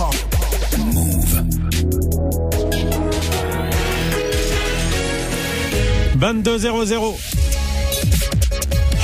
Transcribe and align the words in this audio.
hop. 0.00 0.14
Move. 0.78 1.30
22-0-0. 6.20 7.16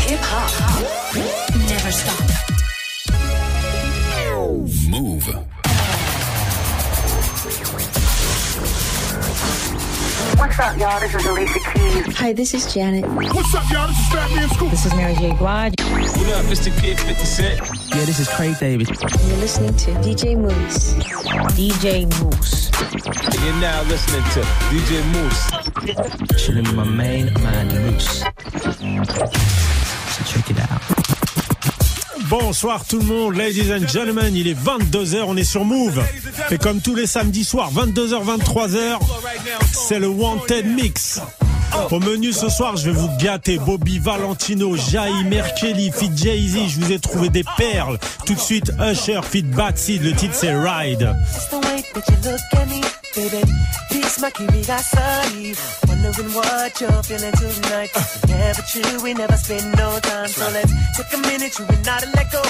Hip 0.07 0.21
hop. 0.23 0.51
Never 1.69 1.93
stop. 1.93 2.23
Move. 4.89 5.27
What's 10.39 10.59
up, 10.59 10.77
y'all? 10.79 11.01
This 11.01 11.15
is 11.15 11.27
Alicia 11.27 11.61
Keys. 11.61 11.66
Hi, 11.79 12.33
this 12.33 12.55
is 12.55 12.73
Janet. 12.73 13.05
What's 13.07 13.55
up, 13.55 13.71
y'all? 13.71 13.87
This 13.89 13.99
is 13.99 14.09
Fat 14.09 14.31
Man 14.35 14.49
Scoop. 14.49 14.71
This 14.71 14.87
is 14.87 14.95
Mary 14.95 15.15
J. 15.17 15.33
Blige. 15.35 15.75
What 15.79 16.33
up, 16.33 16.45
Mr. 16.47 16.73
Kid 16.81 16.99
50 16.99 17.25
Cent? 17.25 17.61
Yeah, 17.95 18.05
this 18.07 18.19
is 18.19 18.29
Craig 18.29 18.59
David. 18.59 18.89
You're 18.89 19.37
listening 19.37 19.77
to 19.77 19.91
DJ 20.01 20.39
Moose. 20.39 20.95
DJ 21.53 22.07
Moose. 22.19 22.71
And 23.27 23.45
you're 23.45 23.61
now 23.61 23.83
listening 23.83 24.23
to 24.33 24.41
DJ 24.73 25.05
Moose. 25.13 26.43
Chilling 26.43 26.65
with 26.65 26.75
my 26.75 26.85
main 26.85 27.33
man, 27.43 27.69
Moose. 27.69 28.21
So 30.15 30.25
check 30.25 30.51
it 30.51 30.59
out. 30.59 30.81
Bonsoir 32.31 32.85
tout 32.87 32.99
le 32.99 33.05
monde, 33.05 33.37
ladies 33.37 33.71
and 33.71 33.87
gentlemen, 33.87 34.35
il 34.35 34.49
est 34.49 34.59
22h, 34.59 35.25
on 35.29 35.37
est 35.37 35.45
sur 35.45 35.65
Move. 35.65 36.03
Et 36.51 36.59
comme 36.59 36.81
tous 36.81 36.95
les 36.95 37.07
samedis 37.07 37.45
soirs, 37.45 37.71
22h, 37.73 38.25
23h, 38.25 38.99
c'est 39.73 39.99
le 39.99 40.09
Wanted 40.09 40.67
Mix. 40.67 41.21
Au 41.91 42.01
menu 42.01 42.33
ce 42.33 42.49
soir, 42.49 42.77
je 42.77 42.91
vais 42.91 42.97
vous 42.97 43.11
gâter. 43.19 43.59
Bobby 43.59 43.99
Valentino, 43.99 44.77
Jai, 44.77 45.11
Merkelly, 45.29 45.93
Fit 45.93 46.11
Jay-Z, 46.15 46.69
je 46.69 46.81
vous 46.81 46.93
ai 46.93 46.99
trouvé 46.99 47.29
des 47.29 47.45
perles. 47.57 47.99
Tout 48.25 48.35
de 48.35 48.41
suite, 48.41 48.73
Usher, 48.81 49.21
Fit 49.23 49.43
Batsy, 49.43 49.99
le 49.99 50.13
titre 50.13 50.35
c'est 50.35 50.55
Ride. 50.55 51.15
It's 55.99 56.17
the 56.17 56.23
way 56.23 56.45
that 56.45 56.81
you 56.81 56.89
look 56.89 57.11
at 57.11 57.21
me, 57.21 57.41
baby. 57.41 57.47
Peace, 57.47 57.57
my 57.57 57.57
curiosity. 57.57 57.61
Wondering 57.61 57.61
what 57.61 57.61
you're 57.61 57.61
feeling 57.61 57.61
tonight. 57.63 57.91
Never 58.29 58.63
true, 58.63 59.03
we 59.03 59.15
never 59.15 59.37
spend 59.37 59.77
no 59.77 59.99
time. 60.01 60.29
So 60.29 60.49
let's 60.51 60.73
take 60.97 61.13
a 61.13 61.19
minute, 61.19 61.59
you 61.59 61.65
and 61.67 61.89
I 61.89 62.01
to 62.01 62.11
let 62.17 62.33
go. 62.33 62.43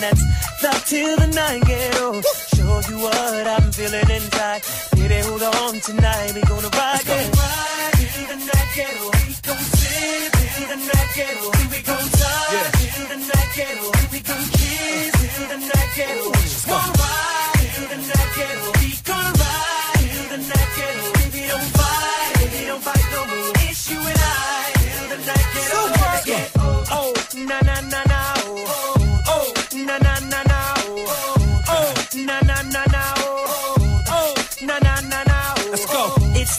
That's 0.00 0.22
love 0.62 0.84
till 0.86 1.16
the 1.16 1.26
night 1.28 1.62
get 1.64 2.00
old. 2.00 2.24
Show 2.54 2.80
you 2.88 2.98
what 2.98 3.46
I'm 3.46 3.72
feeling 3.72 4.10
inside. 4.10 4.62
Baby, 4.94 5.20
hold 5.26 5.42
on 5.42 5.80
tonight, 5.80 6.32
we 6.34 6.42
gonna 6.42 6.68
ride. 6.68 7.06
Yeah. 7.06 7.28
Ride 7.28 7.92
till 7.94 8.26
the 8.26 8.36
night 8.44 8.70
get 8.74 9.00
old. 9.00 9.14
We 9.14 9.34
gon' 9.42 9.64
sip 9.78 10.32
till 10.32 10.68
the 10.68 10.76
night 10.76 11.10
get 11.14 11.36
old. 11.42 11.56
We 11.70 11.78
gon' 11.82 12.08
touch 12.18 12.72
till 12.94 13.08
the 13.08 13.16
night 13.16 13.50
get 13.56 13.78
old. 13.82 13.96
We 14.12 14.20
gon' 14.20 14.48
kiss 14.58 15.12
till 15.36 15.48
the 15.48 15.58
night 15.58 15.90
get 15.96 16.18
old. 16.20 16.34
Just 16.34 16.66
gonna 16.66 16.92
ride 16.98 17.33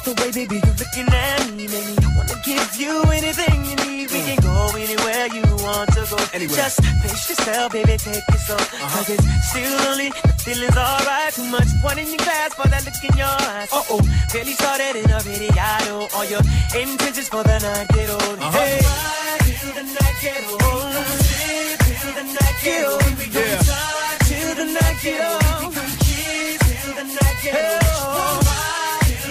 the 0.06 0.14
way, 0.22 0.32
baby, 0.32 0.62
you're 0.62 0.78
looking 0.78 1.10
at 1.10 1.50
me, 1.58 1.66
make 1.66 1.86
me 1.90 1.96
wanna 2.14 2.38
give 2.46 2.72
you 2.78 2.94
anything 3.10 3.58
you 3.66 3.76
need. 3.86 4.08
We 4.14 4.22
can 4.22 4.38
go 4.38 4.70
anywhere 4.78 5.26
you 5.34 5.42
want 5.66 5.90
to 5.98 6.06
go. 6.06 6.18
Just 6.46 6.78
pace 7.02 7.30
yourself, 7.30 7.72
baby, 7.74 7.98
take 7.98 8.22
it 8.22 8.40
slow. 8.46 8.62
Cause 8.94 9.10
it's 9.10 9.26
still 9.50 9.76
only 9.90 10.10
the 10.10 10.34
feeling's 10.46 10.78
alright. 10.78 11.34
Too 11.34 11.50
much 11.50 11.70
one 11.82 11.98
in 11.98 12.08
your 12.08 12.22
glass 12.22 12.54
for 12.54 12.68
that 12.70 12.86
look 12.86 13.02
in 13.02 13.18
your 13.18 13.34
eyes. 13.50 13.70
Uh 13.74 13.82
oh, 13.90 14.02
barely 14.32 14.54
started 14.54 14.96
and 15.02 15.12
already 15.12 15.50
I 15.50 15.86
know 15.90 16.08
all 16.14 16.26
your 16.26 16.44
intentions 16.78 17.30
for 17.30 17.44
the 17.44 17.58
night 17.66 17.88
get 17.90 18.10
old. 18.10 18.38
Hey, 18.54 18.78
ride 18.86 19.42
till 19.58 19.74
the 19.74 19.86
night 19.90 20.16
get 20.22 20.44
old. 20.54 20.94
Sip 21.26 21.80
till 21.82 22.14
the 22.14 22.26
night 22.30 22.56
get 22.62 22.86
old. 22.86 23.10
We 23.18 23.26
gon' 23.34 23.58
touch 23.66 24.22
till 24.30 24.54
the 24.54 24.66
night 24.70 24.98
get 25.02 25.18
old. 25.34 25.66
We 25.66 25.76
gon' 25.76 25.94
kiss 26.06 26.62
till 26.62 26.94
the 26.94 27.06
night 27.10 27.38
get 27.42 27.84
old. 27.90 28.46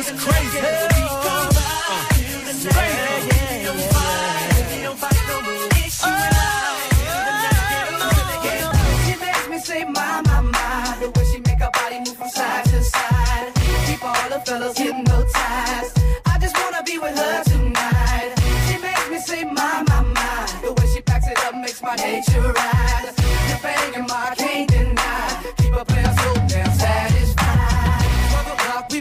It's 0.06 0.22
crazy. 0.22 0.60
We 0.60 1.00
gon' 1.24 1.48
ride 1.56 2.08
till 2.12 2.42
the 2.44 2.52
night 2.64 3.24
get 3.24 3.64
old. 3.64 3.64
We 3.64 3.64
don't 3.64 3.80
fight, 3.88 4.68
we 4.70 4.82
don't 4.82 4.98
fight 4.98 5.20
no 5.28 5.36
more. 5.40 5.68
It's 5.80 6.04
you 6.04 6.12
and 6.12 6.36
I 6.36 6.68
till 7.00 7.24
the 7.24 8.24
night 8.28 8.42
get 8.44 8.64
old. 8.66 8.76
She 9.06 9.14
makes 9.24 9.48
me 9.48 9.58
say 9.60 9.84
my, 9.84 10.20
my, 10.26 10.40
my 10.42 10.96
The 11.00 11.08
way 11.08 11.24
she 11.32 11.38
make 11.40 11.60
her 11.60 11.70
body 11.72 11.98
move 12.00 12.16
from 12.18 12.28
side 12.28 12.64
to 12.66 12.84
side 12.84 13.52
Keep 13.86 14.04
all 14.04 14.28
the 14.28 14.40
fellas 14.44 14.76
hypnotized 14.76 15.98
I 16.26 16.38
just 16.38 16.54
wanna 16.60 16.82
be 16.84 16.98
with 16.98 17.16
her 17.16 17.44
tonight 17.44 18.32
She 18.68 18.76
makes 18.82 19.08
me 19.08 19.18
say 19.18 19.44
my, 19.44 19.84
my, 19.88 20.02
my 20.02 20.46
The 20.60 20.72
way 20.74 20.86
she 20.94 21.00
backs 21.00 21.28
it 21.28 21.38
up 21.46 21.54
makes 21.54 21.80
my 21.82 21.96
nature 21.96 22.52
rise 22.52 23.23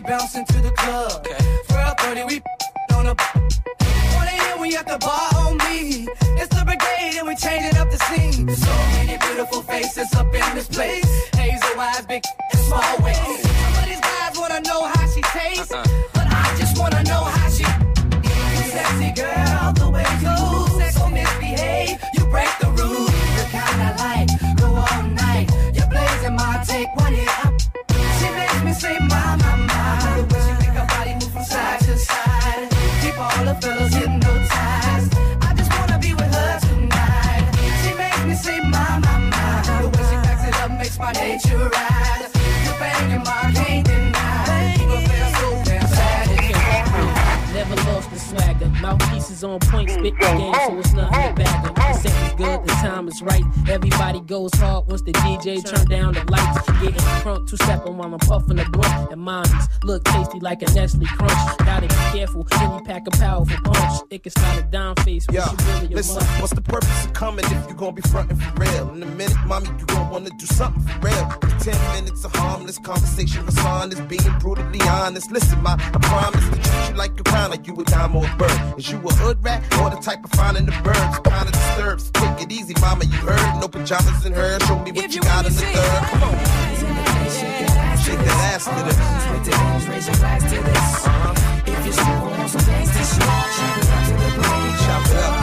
bouncing 0.03 0.45
to 0.45 0.61
the 0.61 0.71
club 0.71 1.25
12.30 1.67 2.27
we 2.27 2.41
on 2.95 3.07
a 3.07 3.15
1 3.15 4.27
a.m. 4.27 4.59
we 4.59 4.75
at 4.75 4.87
the 4.87 4.97
bar 4.97 5.29
on 5.45 5.57
me. 5.57 6.07
It's 6.39 6.53
the 6.55 6.63
brigade 6.65 7.17
and 7.19 7.27
we 7.27 7.35
changing 7.35 7.77
up 7.77 7.89
the 7.89 7.97
scene. 7.97 8.49
So 8.49 8.71
many 8.97 9.17
beautiful 9.17 9.61
faces 9.61 10.13
up 10.15 10.33
in 10.33 10.55
this 10.55 10.67
place. 10.67 11.29
Hazel 11.35 11.79
eyes, 11.79 12.05
big 12.05 12.23
and 12.51 12.61
small 12.61 13.02
up. 41.15 41.73
Never 47.53 47.75
lost 47.91 48.09
the 48.11 48.19
swagger. 48.19 48.69
Mouthpieces 48.81 49.43
on 49.43 49.59
point, 49.59 49.89
spit 49.89 50.13
the 50.19 50.27
game, 50.37 50.53
so 50.65 50.79
it's 50.79 50.93
nothing 50.93 51.35
to 51.35 51.43
bag 51.43 51.65
'em. 51.67 51.73
The 51.73 51.81
is 52.05 52.33
good, 52.33 52.52
the 52.65 52.71
time 52.73 53.07
is 53.07 53.21
right. 53.21 53.43
Everybody 53.69 54.19
goes 54.21 54.53
hard 54.55 54.87
once 54.87 55.01
the 55.01 55.13
DJ 55.13 55.63
turn 55.63 55.85
down 55.87 56.13
the 56.13 56.23
lights. 56.31 56.65
Getting 56.81 57.07
crunk, 57.21 57.49
two 57.49 57.57
stepping 57.57 57.97
while 57.97 58.13
I'm 58.13 58.19
puffing 58.19 58.57
the 58.57 58.65
blunt. 58.65 59.11
And 59.11 59.21
mommies 59.21 59.67
look 59.83 60.03
tasty 60.05 60.39
like 60.39 60.61
a 60.61 60.71
Nestle 60.73 61.05
Crunch. 61.05 61.57
Gotta 61.59 61.87
be 61.87 61.95
careful 62.17 62.45
when 62.49 62.71
you 62.79 62.85
pack 62.85 63.07
a 63.07 63.11
powerful 63.11 63.71
punch. 63.71 64.01
It 64.09 64.23
can 64.23 64.31
start 64.31 64.59
a 64.59 64.63
down 64.63 64.95
face 64.97 65.25
she 65.29 65.37
really 65.37 65.87
listen, 65.95 66.15
must. 66.15 66.41
what's 66.41 66.53
the 66.53 66.61
purpose 66.61 67.05
of 67.05 67.13
coming 67.13 67.45
if 67.45 67.69
you 67.69 67.75
gonna 67.75 67.91
be 67.91 68.01
frontin' 68.03 68.37
for 68.37 68.59
real? 68.59 68.89
In 68.93 69.03
a 69.03 69.05
minute, 69.05 69.37
mommy, 69.45 69.67
you 69.79 69.85
gon' 69.85 70.09
wanna 70.09 70.29
do 70.31 70.45
something 70.45 70.81
for 70.83 70.99
real. 71.07 71.29
Ten 71.59 71.77
minutes 71.93 72.23
of 72.25 72.33
harmless 72.35 72.77
conversation 72.79 73.45
was 73.45 73.57
honest, 73.59 74.07
being 74.07 74.21
brutally 74.39 74.81
honest. 74.81 75.31
Listen, 75.31 75.61
my, 75.61 75.73
I 75.73 75.97
promise 75.99 76.43
to 76.49 76.55
treat 76.55 76.89
you 76.89 76.95
like 76.95 77.19
a 77.19 77.23
crown, 77.23 77.51
like 77.51 77.67
you 77.67 77.75
a 77.75 77.83
dime 77.83 78.15
or 78.15 78.25
a 78.25 78.35
bird. 78.37 78.77
Is 78.77 78.91
you 78.91 78.97
a 78.97 79.13
hood 79.13 79.43
rat 79.43 79.61
or 79.79 79.89
the 79.89 79.97
type 79.97 80.23
of 80.23 80.31
finding 80.31 80.65
the 80.65 80.71
birds? 80.83 81.19
Kinda 81.19 81.51
disturbs. 81.51 82.11
Take 82.11 82.41
it 82.43 82.51
easy, 82.53 82.73
mama, 82.79 83.05
you 83.05 83.17
heard. 83.17 83.61
No 83.61 83.67
pajamas 83.67 84.25
in 84.25 84.33
her. 84.33 84.59
Show 84.61 84.77
me 84.79 84.91
what 84.91 85.13
you 85.13 85.21
got 85.21 85.45
in 85.45 85.53
the 85.53 85.59
third. 85.59 86.03
Come 86.09 86.23
on. 86.23 86.37
Shake 88.03 88.19
that 88.19 88.39
ass 88.53 88.65
to 88.65 90.57
this. 90.61 91.05
Uh-huh. 91.05 91.33
If 91.65 91.85
you're 91.85 91.93
smoking 91.93 92.39
on 92.39 92.49
some 92.49 92.61
gangsta 92.61 93.03
shit, 93.09 93.25
chop 93.57 93.77
it 93.77 93.89
up 93.89 94.05
to 94.05 94.13
the 94.13 94.41
it 95.07 95.17
up. 95.23 95.35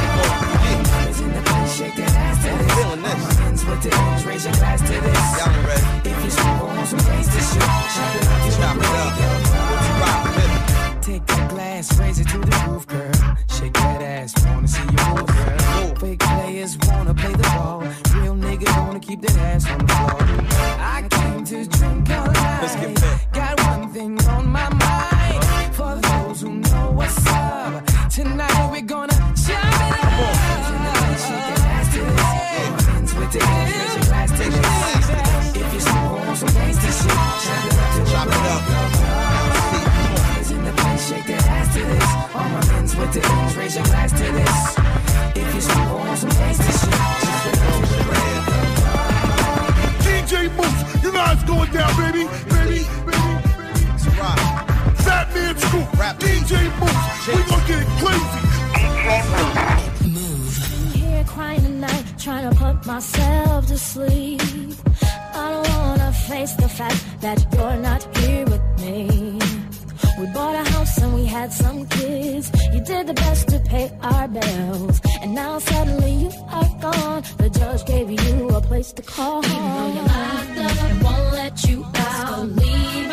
Yeah. 0.60 0.82
Diamonds 0.82 1.20
in 1.20 1.32
the 1.32 1.42
place, 1.42 1.72
shake 1.76 1.96
that 1.96 2.14
ass 2.14 2.36
to 2.44 2.50
this. 2.50 2.74
Feeling 2.74 3.02
this. 3.02 3.38
Hands 3.38 3.64
with 3.64 3.82
the 3.82 3.90
hands, 3.96 4.26
raise 4.26 4.44
your 4.44 4.54
glass 4.54 4.80
to 4.80 4.96
this. 5.06 5.24
Y'all 5.38 5.62
ready. 5.66 6.10
If 6.10 6.16
smoking 6.30 6.78
on 6.78 6.86
some 6.86 7.00
chop 7.00 8.14
it 8.14 8.26
up 8.28 8.44
to 8.44 8.52
Chop 8.56 8.76
the 8.76 8.80
it 8.80 8.94
up. 8.98 9.14
What 9.70 9.80
you 9.86 9.94
rock 10.04 10.20
with? 10.36 10.54
Take 11.00 11.26
that 11.26 11.50
glass, 11.50 11.98
raise 11.98 12.20
it 12.20 12.28
to 12.28 12.38
the 12.38 12.56
roof, 12.68 12.86
girl. 12.86 13.12
Shake 13.48 13.72
that 13.74 14.02
ass, 14.02 14.34
wanna 14.46 14.68
see 14.68 14.82
you 14.82 15.14
move, 15.14 15.26
girl 15.26 15.59
just 16.70 16.88
wanna 16.92 17.14
play 17.14 17.32
the 17.32 17.42
ball. 17.54 17.80
Real 18.14 18.36
niggas 18.36 18.86
wanna 18.86 19.00
keep 19.00 19.20
their 19.20 19.38
ass 19.40 19.68
on 19.68 19.78
the 19.78 19.92
floor. 19.92 20.22
I 20.78 21.02
came 21.10 21.44
to 21.44 21.66
drink 21.66 22.10
all 22.10 22.26
night. 22.26 23.32
Got 23.32 23.60
one 23.66 23.88
thing 23.92 24.20
on 24.28 24.46
my 24.48 24.68
mind. 24.68 25.74
For 25.74 25.96
those 25.96 26.42
who 26.42 26.52
know 26.54 26.92
what's 26.92 27.26
up, 27.26 27.84
tonight 28.10 28.70
we're 28.70 28.82
gonna 28.82 29.18
jump 29.34 29.64
it 29.64 30.04
up. 30.04 30.20
Raise 43.56 43.76
your 43.76 43.84
glass 43.84 44.12
to 44.12 44.32
this. 44.32 44.69
It's 51.32 51.44
going 51.44 51.70
down, 51.70 51.92
baby, 51.96 52.24
baby, 52.48 52.80
baby. 53.06 53.32
It's 53.94 54.06
a 54.06 54.10
ride. 54.20 54.66
Fat 55.04 55.26
Man 55.34 55.54
Scoop, 55.58 55.88
DJ 56.18 56.52
Mouss. 56.80 57.28
We 57.28 57.42
gonna 57.48 57.66
get 57.70 57.80
it 57.82 57.88
crazy. 58.00 58.42
here 60.98 61.24
crying 61.24 61.62
tonight, 61.62 62.04
trying 62.18 62.46
to 62.50 62.56
put 62.56 62.86
myself 62.86 63.66
to 63.66 63.78
sleep. 63.78 64.40
I 65.34 65.50
don't 65.52 65.68
wanna 65.78 66.12
face 66.28 66.54
the 66.54 66.68
fact 66.68 67.00
that 67.20 67.38
you're 67.54 67.76
not 67.76 68.02
here 68.16 68.44
with 68.46 68.62
me. 68.80 69.29
Had 71.40 71.52
some 71.52 71.86
kids. 71.86 72.46
You 72.74 72.80
did 72.80 73.06
the 73.06 73.14
best 73.14 73.48
to 73.48 73.58
pay 73.60 73.90
our 74.02 74.28
bills. 74.28 75.00
And 75.22 75.34
now 75.34 75.58
suddenly 75.58 76.12
you 76.24 76.30
are 76.58 76.70
gone. 76.86 77.22
The 77.38 77.48
judge 77.48 77.82
gave 77.86 78.08
you 78.10 78.48
a 78.48 78.60
place 78.60 78.92
to 78.98 79.02
call 79.02 79.42
home. 79.42 79.56
Even 79.56 79.72
though 79.76 79.92
you're 79.96 80.12
locked 80.34 80.58
up 80.66 81.02
won't 81.04 81.32
let 81.40 81.56
you 81.68 81.78
out. 81.94 82.48
Leave, 82.60 83.06
I'm 83.06 83.08
gonna 83.08 83.09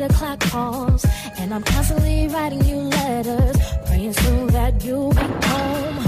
8 0.00 0.10
o'clock 0.10 0.40
calls 0.40 1.04
And 1.38 1.52
I'm 1.52 1.62
constantly 1.62 2.26
writing 2.28 2.64
you 2.64 2.76
letters 2.76 3.56
Praying 3.86 4.14
soon 4.14 4.46
that 4.48 4.82
you'll 4.82 5.10
be 5.12 5.20
home 5.20 5.98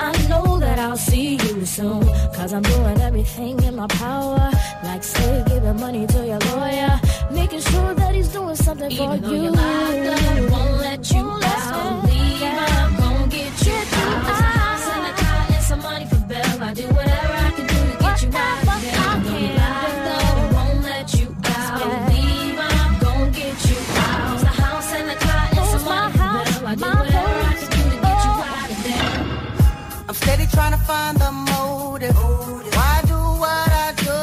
I 0.00 0.26
know 0.28 0.58
that 0.58 0.78
I'll 0.80 0.96
see 0.96 1.36
you 1.36 1.64
soon 1.64 2.04
Cause 2.34 2.52
I'm 2.52 2.62
doing 2.62 3.00
everything 3.00 3.62
in 3.62 3.76
my 3.76 3.86
power 3.86 4.50
Like 4.82 5.04
say 5.04 5.44
giving 5.46 5.78
money 5.78 6.06
to 6.08 6.26
your 6.26 6.40
lawyer 6.40 7.00
Making 7.30 7.60
sure 7.60 7.94
that 7.94 8.14
he's 8.16 8.28
doing 8.28 8.56
something 8.56 8.90
Even 8.90 9.10
for 9.10 9.16
though 9.18 9.32
you 9.32 9.42
you're 9.42 9.50
locked 9.52 10.22
up 10.22 10.30
and 10.32 10.50
won't 10.50 10.80
let 10.80 11.10
you 11.12 11.24
Won't 11.24 11.44
out. 11.44 12.04
Leave. 12.04 12.42
I'm 12.42 12.96
gonna 12.96 13.28
Get 13.28 13.66
you 13.66 13.72
out. 13.72 14.55
Trying 30.56 30.72
to 30.72 30.78
find 30.78 31.18
the 31.18 31.32
motive. 31.32 32.16
Why 32.16 33.02
do 33.04 33.18
what 33.42 33.70
I 33.84 33.92
do? 34.06 34.16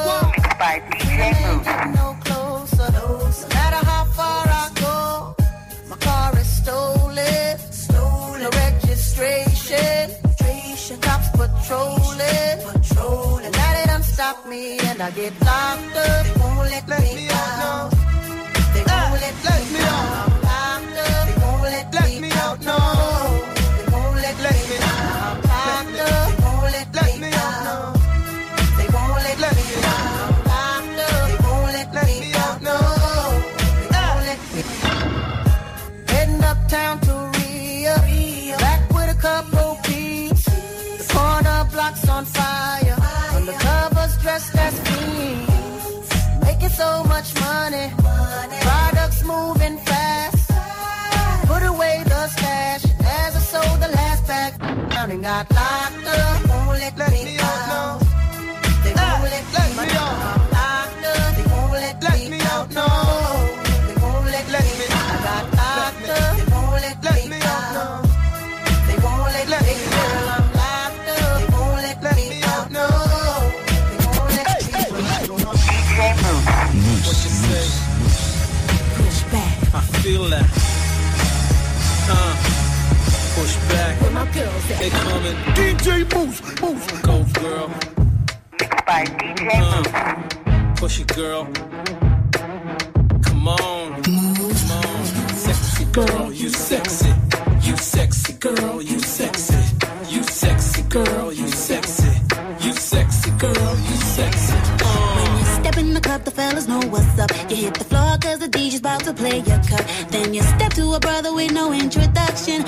By 0.57 0.81
DJ 0.89 1.29
Mouss. 1.43 1.95
No 1.95 2.17
closer. 2.25 2.91
No 2.91 3.05
matter 3.53 3.81
how 3.85 4.05
far 4.17 4.43
I 4.47 4.65
go, 4.81 5.35
my 5.89 5.95
car 5.97 6.35
is 6.39 6.47
stolen. 6.47 7.59
Stolen. 7.69 8.49
registration. 8.49 10.09
registration. 10.25 10.97
Cops 11.01 11.29
patrolling. 11.37 12.57
Patrolling. 12.65 13.51
Now 13.51 13.73
they 13.75 13.85
done 13.85 14.01
stop 14.01 14.47
me 14.47 14.79
and 14.79 15.03
I 15.03 15.11
get 15.11 15.33
locked 15.39 15.95
up. 15.95 16.25
They 16.25 16.33
won't 16.41 16.69
let, 16.71 16.87
me 16.89 17.29
out. 17.29 17.91
They 17.91 17.92
DJ 85.83 86.09
Mouss, 86.13 86.39
Mouss. 86.61 87.01
Go, 87.01 87.25
girl. 87.41 87.67
By 88.87 89.03
DJ 89.03 89.59
Mouss. 89.59 89.87
Uh, 89.93 90.73
push 90.77 91.01
it, 91.01 91.13
girl. 91.13 91.43
Come 93.21 93.47
on. 93.49 94.01
Come 94.01 94.71
on. 94.71 95.05
Sexy 95.35 95.83
girl, 95.91 96.31
you 96.31 96.47
sexy. 96.47 97.11
You 97.63 97.75
sexy 97.75 98.33
girl, 98.39 98.81
you 98.81 98.97
sexy. 98.99 99.75
You 100.09 100.23
sexy 100.23 100.83
girl, 100.83 101.33
you 101.33 101.49
sexy. 101.49 102.11
You 102.61 102.71
sexy 102.71 103.31
girl, 103.31 103.75
you 103.89 103.97
sexy. 104.15 104.53
When 104.53 105.37
you 105.37 105.45
step 105.59 105.77
in 105.77 105.93
the 105.93 105.99
club, 105.99 106.23
the 106.23 106.31
fellas 106.31 106.65
know 106.65 106.79
what's 106.87 107.19
up. 107.19 107.29
You 107.49 107.57
hit 107.57 107.73
the 107.73 107.83
floor 107.83 108.17
cause 108.21 108.39
the 108.39 108.47
DJ's 108.47 108.79
about 108.79 109.03
to 109.03 109.13
play 109.13 109.39
your 109.39 109.61
cut. 109.67 109.85
Then 110.09 110.33
you 110.33 110.43
step 110.43 110.73
to 110.75 110.93
a 110.93 110.99
brother 111.01 111.33
with 111.33 111.51
no 111.51 111.73
introduction. 111.73 112.63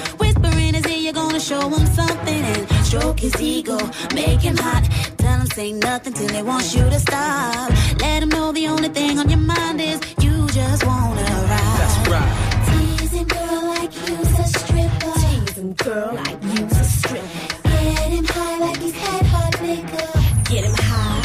Stroke 3.15 3.31
his 3.31 3.41
ego, 3.41 3.77
make 4.13 4.41
him 4.41 4.57
hot. 4.57 4.83
Tell 5.17 5.39
him 5.39 5.47
say 5.47 5.71
nothing 5.71 6.13
till 6.13 6.27
they 6.27 6.43
want 6.43 6.75
you 6.75 6.83
to 6.83 6.99
stop. 6.99 7.69
Let 8.01 8.23
him 8.23 8.29
know 8.29 8.51
the 8.51 8.67
only 8.67 8.89
thing 8.89 9.19
on 9.19 9.29
your 9.29 9.39
mind 9.39 9.81
is 9.81 9.99
you 10.21 10.47
just 10.49 10.85
wanna 10.85 11.21
ride. 11.21 11.77
that's 11.79 12.09
right. 12.09 12.97
Teasing 12.99 13.27
girl 13.27 13.61
like 13.75 13.93
you's 14.07 14.39
a 14.39 14.47
stripper. 14.59 15.13
Teasing 15.21 15.73
girl 15.73 16.13
like 16.15 16.43
you's 16.43 16.77
a 16.79 16.83
stripper. 16.83 17.27
Get 17.63 18.11
him 18.11 18.25
high 18.25 18.57
like 18.59 18.77
he's 18.81 18.95
had 18.95 19.25
hot 19.33 19.61
liquor. 19.61 20.11
Get 20.49 20.63
him 20.65 20.75
high, 20.77 21.21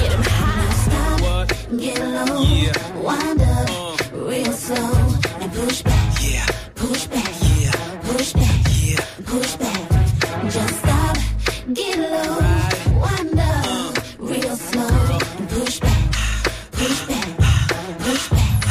get 0.00 0.12
him 0.12 0.22
high. 0.22 0.72
Stop, 0.84 1.20
What? 1.22 1.46
get 1.78 1.98
low, 2.00 2.42
Yeah. 2.42 2.72
wind 3.06 3.40
up, 3.42 3.70
uh. 3.70 4.26
real 4.30 4.52
slow, 4.52 4.92
and 5.42 5.52
push 5.52 5.82
back, 5.82 6.08
Yeah, 6.22 6.46
push 6.74 7.06
back, 7.06 7.32
yeah, 7.60 7.72
push 8.10 8.32
back, 8.32 8.60
yeah. 8.82 9.00
push 9.24 9.56
back. 9.56 9.80
Just 10.50 10.74
stop, 10.78 10.87
get 11.74 11.98
low, 11.98 12.38
wind 12.98 13.38
up, 13.38 14.18
real 14.18 14.56
slow, 14.56 15.18
push 15.48 15.80
back, 15.80 16.12
push 16.72 17.06
back, 17.06 17.28
push 17.98 18.28
back, 18.30 18.62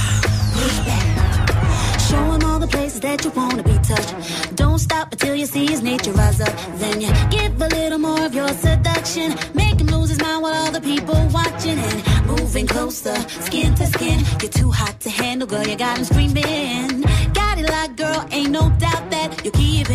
push 0.53 0.79
back. 0.79 1.99
Show 2.09 2.23
him 2.31 2.43
all 2.43 2.59
the 2.59 2.67
places 2.67 3.01
that 3.01 3.23
you 3.23 3.31
wanna 3.31 3.61
be 3.61 3.77
touched. 3.83 4.55
Don't 4.55 4.79
stop 4.79 5.11
until 5.11 5.35
you 5.35 5.45
see 5.45 5.67
his 5.67 5.83
nature 5.83 6.11
rise 6.13 6.41
up. 6.41 6.53
Then 6.77 7.01
you 7.01 7.11
give 7.29 7.61
a 7.61 7.67
little 7.67 7.99
more 7.99 8.25
of 8.25 8.33
your 8.33 8.49
seduction. 8.49 9.35
Make 9.53 9.79
him 9.79 9.87
lose 9.87 10.09
his 10.09 10.21
mind 10.21 10.41
while 10.41 10.55
all 10.55 10.71
the 10.71 10.81
people 10.81 11.15
watching 11.31 11.77
and 11.77 12.25
moving 12.25 12.65
closer, 12.65 13.15
skin 13.45 13.75
to 13.75 13.85
skin. 13.85 14.23
You're 14.41 14.51
too 14.51 14.71
hot 14.71 14.99
to 15.01 15.09
handle, 15.09 15.47
girl. 15.47 15.65
You 15.67 15.75
got 15.75 15.99
him 15.99 16.05
screaming. 16.05 17.01
Got 17.33 17.59
it 17.59 17.69
like, 17.69 17.95
girl, 17.95 18.25
ain't 18.31 18.51
no 18.51 18.69
doubt 18.79 19.11
that 19.11 19.45
you 19.45 19.51
keep 19.51 19.87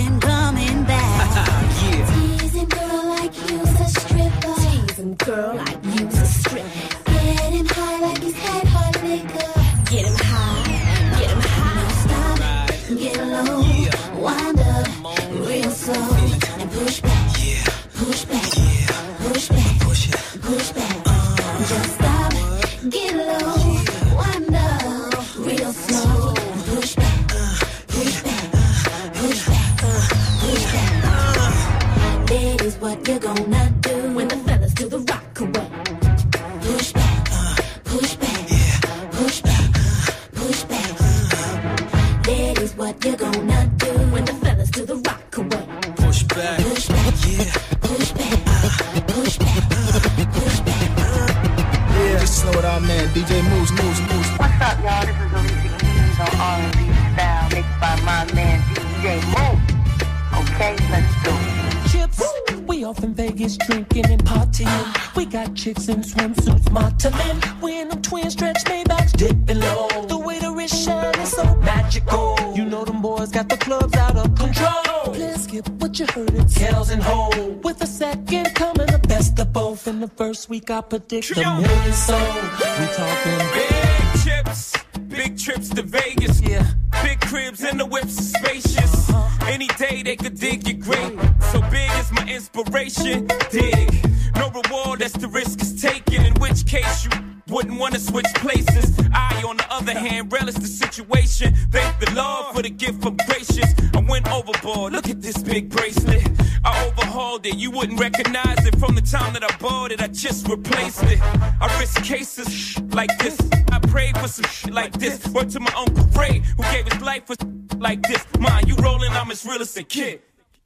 I 80.73 80.81
predict 80.81 81.31
a 81.33 81.35
million 81.35 81.93
sold. 81.93 82.21
We 82.23 82.87
talking 82.97 83.39
Big 83.53 84.23
chips, 84.25 84.73
big 85.07 85.39
trips 85.39 85.69
to 85.69 85.83
Vegas. 85.83 86.41
Yeah. 86.41 86.67
Big 87.03 87.21
cribs 87.21 87.63
and 87.63 87.79
the 87.79 87.85
whips 87.85 88.19
are 88.19 88.39
spacious. 88.39 89.11
Uh-huh. 89.11 89.47
Any 89.51 89.67
day 89.77 90.03
they 90.03 90.17
could 90.17 90.41
dig 90.41 90.67
your 90.67 90.79
grave. 90.79 91.21
So 91.51 91.61
big 91.71 91.91
is 91.99 92.11
my 92.13 92.27
inspiration. 92.27 93.27
Dig. 93.51 93.91
No 94.37 94.49
reward, 94.49 95.01
that's 95.01 95.13
the 95.13 95.29
risk 95.29 95.61
is 95.61 95.81
taken. 95.83 96.25
In 96.25 96.35
which 96.41 96.65
case 96.65 97.05
you 97.05 97.11
wouldn't 97.53 97.79
want 97.79 97.93
to 97.93 98.01
switch 98.01 98.27
places. 98.37 98.99
I, 99.13 99.43
on 99.47 99.59
the 99.59 99.67
other 99.71 99.93
hand, 99.93 100.33
relish 100.33 100.55
the 100.55 100.67
situation. 100.67 101.55
Thank 101.71 102.01
the 102.01 102.11
Lord 102.15 102.57
for 102.57 102.63
the 102.63 102.71
gift 102.71 103.05
of 103.05 103.17
gracious. 103.19 103.75
I 103.95 104.01
went 104.01 104.27
overboard. 104.33 104.95
Look 104.95 105.09
at 105.11 105.21
this 105.21 105.37
big 105.43 105.69
bracelet. 105.69 106.27
I 106.65 106.87
overhauled 106.87 107.45
it. 107.45 107.57
You 107.57 107.71
wouldn't 107.71 108.01
recognize 108.01 108.65
it 108.67 108.77
from 108.79 108.95
the 108.95 109.03
time 109.03 109.35
that 109.35 109.45
I 109.45 109.55
bought 109.59 109.93
it. 109.93 110.01
I 110.01 110.07
just 110.07 110.49
replaced 110.49 111.03
it. 111.05 111.21
I 111.21 111.79
risk 111.79 112.03
cases 112.03 112.79
like 112.95 113.17
this. 113.19 113.39
I 113.71 113.79
prayed 113.81 114.17
for 114.17 114.29
some 114.29 114.47
shit 114.47 114.73
like 114.73 114.93
this. 114.95 115.27
Word 115.29 115.51
to 115.51 115.61
my 115.61 115.73
uncle 115.77 116.05
Ray, 116.19 116.43
who 116.57 116.63
gave 116.73 116.87
his 116.91 117.03
life 117.03 117.27
for 117.27 117.37
like 117.77 118.01
this. 118.03 118.25
Mine, 118.39 118.67
you 118.67 118.77
rolling, 118.77 119.11
I'm 119.13 119.31
as 119.31 119.45
real 119.45 119.61
as 119.61 119.77
a 119.77 119.83
kid. 119.83 120.23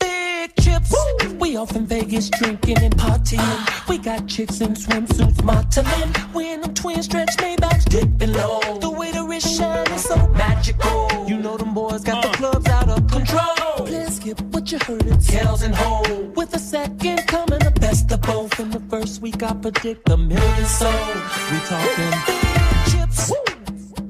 Big 0.06 0.50
chips. 0.62 0.94
We 1.40 1.56
off 1.56 1.74
in 1.74 1.86
Vegas 1.86 2.30
drinking 2.30 2.78
and 2.78 2.96
partying. 2.96 3.88
We 3.88 3.98
got 3.98 4.26
chicks 4.26 4.60
in 4.60 4.74
swimsuits, 4.74 5.42
modeling. 5.42 6.10
We 6.34 6.52
in 6.52 6.60
them 6.60 6.74
twin 6.74 7.02
stretch 7.02 7.36
Maybachs, 7.38 7.84
dipping 7.84 8.32
low. 8.32 8.78
The 8.78 8.90
way 8.90 9.10
the 9.12 9.24
wrist 9.24 9.48
shine 9.56 9.90
is 9.92 10.04
so 10.04 10.16
magical. 10.28 11.26
You 11.28 11.36
know 11.38 11.56
them 11.56 11.74
boys 11.74 12.04
got 12.04 12.22
the 12.22 12.28
clubs 12.38 12.68
out 12.68 12.88
of 12.88 13.10
control. 13.10 13.86
Please 13.86 14.16
skip 14.16 14.40
what 14.52 14.70
you 14.70 14.78
heard. 14.86 15.06
It's 15.06 15.26
tails 15.26 15.62
and 15.62 15.74
hole. 15.74 16.32
With 16.36 16.54
a 16.54 16.58
second 16.58 17.26
coming, 17.26 17.58
the 17.58 17.74
best 17.80 18.12
of 18.12 18.22
both. 18.22 18.58
In 18.60 18.70
the 18.70 18.80
first 18.88 19.20
week, 19.20 19.42
I 19.42 19.52
predict 19.54 20.08
a 20.08 20.16
million 20.16 20.66
sold. 20.66 21.16
We 21.50 21.58
talking. 21.68 22.55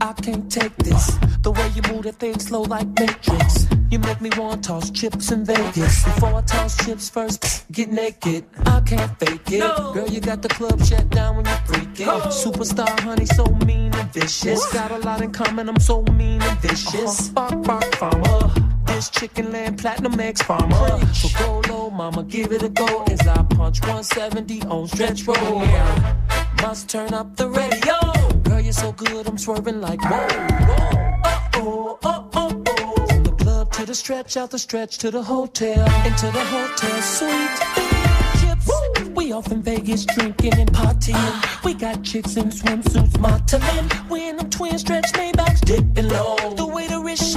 I 0.06 0.12
can't 0.12 0.48
take 0.48 0.76
this. 0.76 1.18
The 1.42 1.50
way 1.50 1.68
you 1.74 1.82
move 1.92 2.04
that 2.04 2.20
thing 2.20 2.38
slow 2.38 2.62
like 2.62 2.86
Matrix. 2.96 3.66
You 3.90 3.98
make 3.98 4.20
me 4.20 4.30
want 4.36 4.62
to 4.62 4.68
toss 4.68 4.88
chips 4.90 5.32
in 5.32 5.44
Vegas. 5.44 6.04
Before 6.04 6.32
I 6.32 6.42
toss 6.42 6.76
chips 6.86 7.10
first, 7.10 7.66
get 7.72 7.90
naked. 7.90 8.44
I 8.66 8.82
can't 8.82 9.18
fake 9.18 9.50
it. 9.50 9.62
Girl, 9.94 10.06
you 10.06 10.20
got 10.20 10.42
the 10.42 10.48
club 10.48 10.80
shut 10.84 11.10
down 11.10 11.38
when 11.38 11.46
you 11.46 11.56
freak 11.64 11.98
it. 11.98 12.06
Superstar, 12.30 13.00
honey, 13.00 13.26
so 13.26 13.46
mean 13.66 13.92
and 13.96 14.12
vicious. 14.12 14.72
Got 14.72 14.92
a 14.92 14.98
lot 14.98 15.22
in 15.22 15.32
common, 15.32 15.68
I'm 15.68 15.80
so 15.80 16.02
mean 16.02 16.40
and 16.40 16.60
vicious. 16.60 17.30
Bark, 17.30 17.60
bark, 17.64 17.92
farmer. 17.96 18.65
This 18.96 19.10
chicken 19.10 19.52
land 19.52 19.78
platinum 19.78 20.18
X 20.18 20.40
farmer. 20.40 21.04
So 21.12 21.28
go 21.38 21.60
low, 21.68 21.90
mama, 21.90 22.24
give 22.24 22.50
it 22.50 22.62
a 22.62 22.70
go. 22.70 23.04
As 23.10 23.20
I 23.28 23.42
punch 23.42 23.82
170 23.82 24.62
on 24.62 24.88
stretch 24.88 25.26
roll. 25.26 25.66
Must 26.62 26.88
turn 26.88 27.12
up 27.12 27.36
the 27.36 27.46
radio. 27.46 28.40
Girl, 28.44 28.58
you're 28.58 28.72
so 28.72 28.92
good, 28.92 29.28
I'm 29.28 29.36
swerving 29.36 29.82
like 29.82 30.00
whoa, 30.00 30.26
whoa. 31.58 31.98
Uh 32.02 32.24
oh, 32.32 32.32
oh. 32.32 33.06
From 33.06 33.22
the 33.24 33.32
club 33.38 33.70
to 33.72 33.84
the 33.84 33.94
stretch, 33.94 34.38
out 34.38 34.50
the 34.50 34.58
stretch 34.58 34.96
to 34.96 35.10
the 35.10 35.22
hotel, 35.22 35.84
into 36.06 36.30
the 36.30 36.44
hotel 36.46 37.02
suite. 37.02 37.86
We 39.14 39.32
off 39.32 39.52
in 39.52 39.60
Vegas 39.60 40.06
drinking 40.06 40.54
and 40.58 40.72
partying. 40.72 41.64
We 41.64 41.74
got 41.74 42.02
chicks 42.02 42.36
in 42.36 42.48
swimsuits, 42.48 43.18
modeling. 43.18 43.90
We 44.08 44.28
in 44.28 44.36
them 44.36 44.48
twin 44.48 44.78
stretch 44.78 45.12
Maybachs, 45.12 45.60
dipping 45.60 46.08
low. 46.08 46.54
The 46.54 46.66
way 46.66 46.86
the 46.86 47.00
wrist 47.00 47.32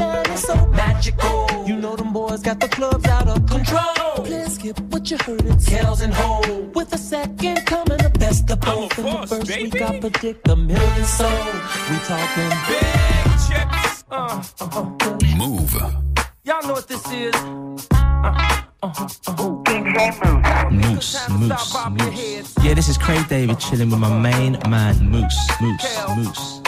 know 2.43 2.53
boys 2.53 2.59
got 2.59 2.59
the 2.59 2.67
clubs 2.75 3.05
out 3.07 3.27
of 3.27 3.45
control. 3.45 4.25
Please 4.25 4.55
skip 4.55 4.79
what 4.91 5.09
you 5.09 5.17
heard. 5.17 5.45
It's 5.45 5.65
tails 5.65 6.01
and 6.01 6.13
hole. 6.13 6.61
With 6.73 6.93
a 6.93 6.97
second 6.97 7.65
coming, 7.65 7.97
the 7.97 8.11
best 8.19 8.49
of 8.49 8.59
both. 8.61 8.97
In 8.97 9.05
the 9.05 9.11
force, 9.11 9.29
first 9.29 9.47
baby. 9.47 9.63
week, 9.63 9.81
I 9.81 9.99
predict 9.99 10.47
a 10.47 10.55
million 10.55 11.05
sold. 11.05 11.31
We 11.89 11.97
talking 12.07 12.49
Big 12.67 13.31
chips. 13.47 14.03
Uh, 14.11 14.43
Move. 15.37 15.73
y'all 16.43 16.61
know 16.63 16.73
what 16.73 16.87
this 16.87 17.05
is. 17.11 17.35
DJ 19.65 20.09
Moon. 20.23 20.41
Mouss, 20.79 21.29
Mouss, 21.29 21.73
Mouss. 21.89 22.55
Yeah, 22.63 22.73
this 22.73 22.89
is 22.89 22.97
Craig 22.97 23.27
David 23.27 23.59
chilling 23.59 23.89
with 23.89 23.99
my 23.99 24.17
main 24.17 24.57
man, 24.69 25.11
Mouss, 25.11 25.37
Mouss, 25.61 26.07
Mouss. 26.07 26.58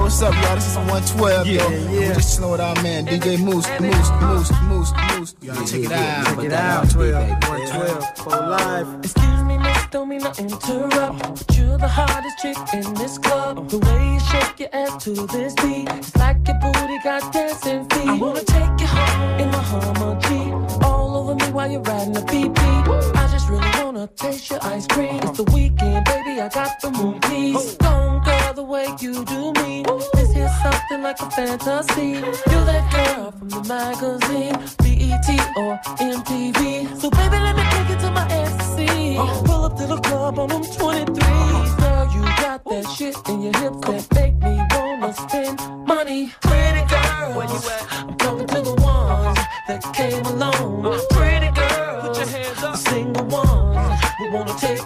Yo, 0.00 0.04
what's 0.04 0.22
up, 0.22 0.32
y'all? 0.32 0.54
This 0.54 0.66
is 0.66 0.76
112, 0.76 1.46
yo. 1.46 1.68
Yeah. 1.92 2.14
Just 2.14 2.36
slow 2.36 2.54
it 2.54 2.60
out, 2.60 2.82
man. 2.82 3.04
DJ 3.04 3.38
Mouss, 3.38 3.68
Mouss, 3.80 4.10
Mouss, 4.22 4.50
Mouss, 4.62 4.92
Mouss. 4.92 5.34
You 5.42 5.52
gotta 5.52 5.70
check 5.70 5.84
it 5.84 5.92
out. 5.92 6.24
Check 6.24 6.44
it 6.46 6.52
out. 6.54 6.90
12, 6.90 7.28
112, 7.28 8.16
for 8.16 8.30
live. 8.30 9.04
Excuse 9.04 9.42
me, 9.44 9.58
miss, 9.58 9.86
don't 9.90 10.08
mean 10.08 10.22
to 10.22 10.32
interrupt. 10.40 11.18
But 11.18 11.56
you're 11.56 11.76
the 11.76 11.86
hottest 11.86 12.38
chick 12.38 12.56
in 12.72 12.94
this 12.94 13.18
club. 13.18 13.68
The 13.68 13.78
way 13.78 14.14
you 14.14 14.20
shake 14.20 14.60
your 14.60 14.70
ass 14.72 15.04
to 15.04 15.10
this 15.26 15.52
beat, 15.56 15.86
it's 15.90 16.16
like 16.16 16.48
your 16.48 16.58
booty 16.60 16.98
got 17.04 17.30
dancing 17.34 17.84
feet. 17.90 18.08
I 18.08 18.16
wanna 18.16 18.42
take 18.42 18.80
you 18.80 18.86
home 18.86 19.40
in 19.40 19.50
my 19.50 19.62
Hummer 19.62 20.18
G. 20.22 20.28
All 20.82 21.14
over 21.18 21.34
me 21.34 21.52
while 21.52 21.70
you're 21.70 21.82
riding 21.82 22.14
the 22.14 22.22
BB. 22.22 22.58
I 23.16 23.28
just 23.30 23.50
really 23.50 23.68
wanna 23.84 24.06
taste 24.16 24.48
your 24.48 24.64
ice 24.64 24.86
cream. 24.86 25.20
It's 25.24 25.36
the 25.36 25.44
weekend, 25.52 26.06
baby, 26.06 26.40
I 26.40 26.48
got 26.48 26.80
the 26.80 26.90
moon 26.90 27.20
keys. 27.20 27.74
Don't 27.74 28.24
girl, 28.24 28.54
the 28.54 28.64
way 28.64 28.86
you 28.98 29.26
do 29.26 29.52
me. 29.52 29.69
Like 30.90 31.20
a 31.20 31.30
fantasy. 31.30 32.08
You're 32.50 32.64
that 32.66 32.92
girl 32.92 33.30
from 33.30 33.48
the 33.48 33.62
magazine, 33.62 34.52
BET 34.82 35.56
or 35.56 35.78
MTV. 35.96 37.00
So 37.00 37.08
baby, 37.10 37.38
let 37.38 37.56
me 37.56 37.62
take 37.70 37.88
you 37.88 37.96
to 37.96 38.10
my 38.10 38.26
ecstasy. 38.28 39.14
Pull 39.46 39.64
up 39.64 39.76
to 39.78 39.86
the 39.86 40.00
club 40.00 40.38
on 40.40 40.48
them 40.48 40.62
23s. 40.62 41.78
Girl, 41.78 42.12
you 42.12 42.22
got 42.42 42.64
that 42.64 42.86
shit 42.90 43.16
in 43.28 43.40
your 43.40 43.56
hips 43.58 43.80
that 43.86 44.14
make 44.14 44.34
me 44.42 44.60
wanna 44.74 45.14
spend 45.14 45.60
money. 45.86 46.32
Pretty 46.42 46.84
girl, 46.90 47.34
where 47.36 47.48
you 47.48 47.60
at? 47.70 47.86
I'm 47.92 48.16
talking 48.18 48.46
to 48.48 48.60
the 48.60 48.74
ones 48.74 49.38
that 49.68 49.94
came 49.94 50.24
along. 50.26 50.86
Uh. 50.86 50.98
Pretty 51.10 51.50
girl, 51.52 52.00
put 52.02 52.16
your 52.18 52.26
hands 52.26 52.62
up. 52.64 52.72
The 52.72 52.90
single 52.90 53.24
ones, 53.26 54.00
we 54.20 54.30
wanna 54.30 54.54
take 54.58 54.79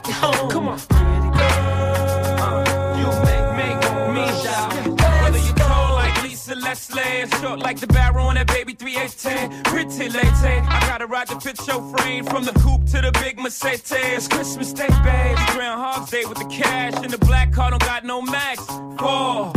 Short 7.40 7.60
like 7.60 7.78
the 7.80 7.86
barrel 7.86 8.26
on 8.26 8.34
that 8.34 8.48
baby 8.48 8.74
3810. 8.74 9.62
Pretty 9.64 10.10
lady, 10.10 10.28
I 10.28 10.80
gotta 10.86 11.06
ride 11.06 11.28
the 11.28 11.38
show 11.64 11.80
frame 11.92 12.24
from 12.24 12.44
the 12.44 12.52
coupe 12.52 12.84
to 12.86 13.00
the 13.00 13.12
big 13.20 13.38
Mercedes. 13.38 14.28
Christmas 14.28 14.72
Day, 14.72 14.88
babe. 14.88 15.36
Groundhog's 15.52 16.10
Day 16.10 16.24
with 16.26 16.38
the 16.38 16.46
cash 16.46 16.94
and 17.02 17.10
the 17.10 17.18
black 17.18 17.52
car 17.52 17.70
don't 17.70 17.82
got 17.82 18.04
no 18.04 18.20
max. 18.20 18.64
Fall 18.98 19.52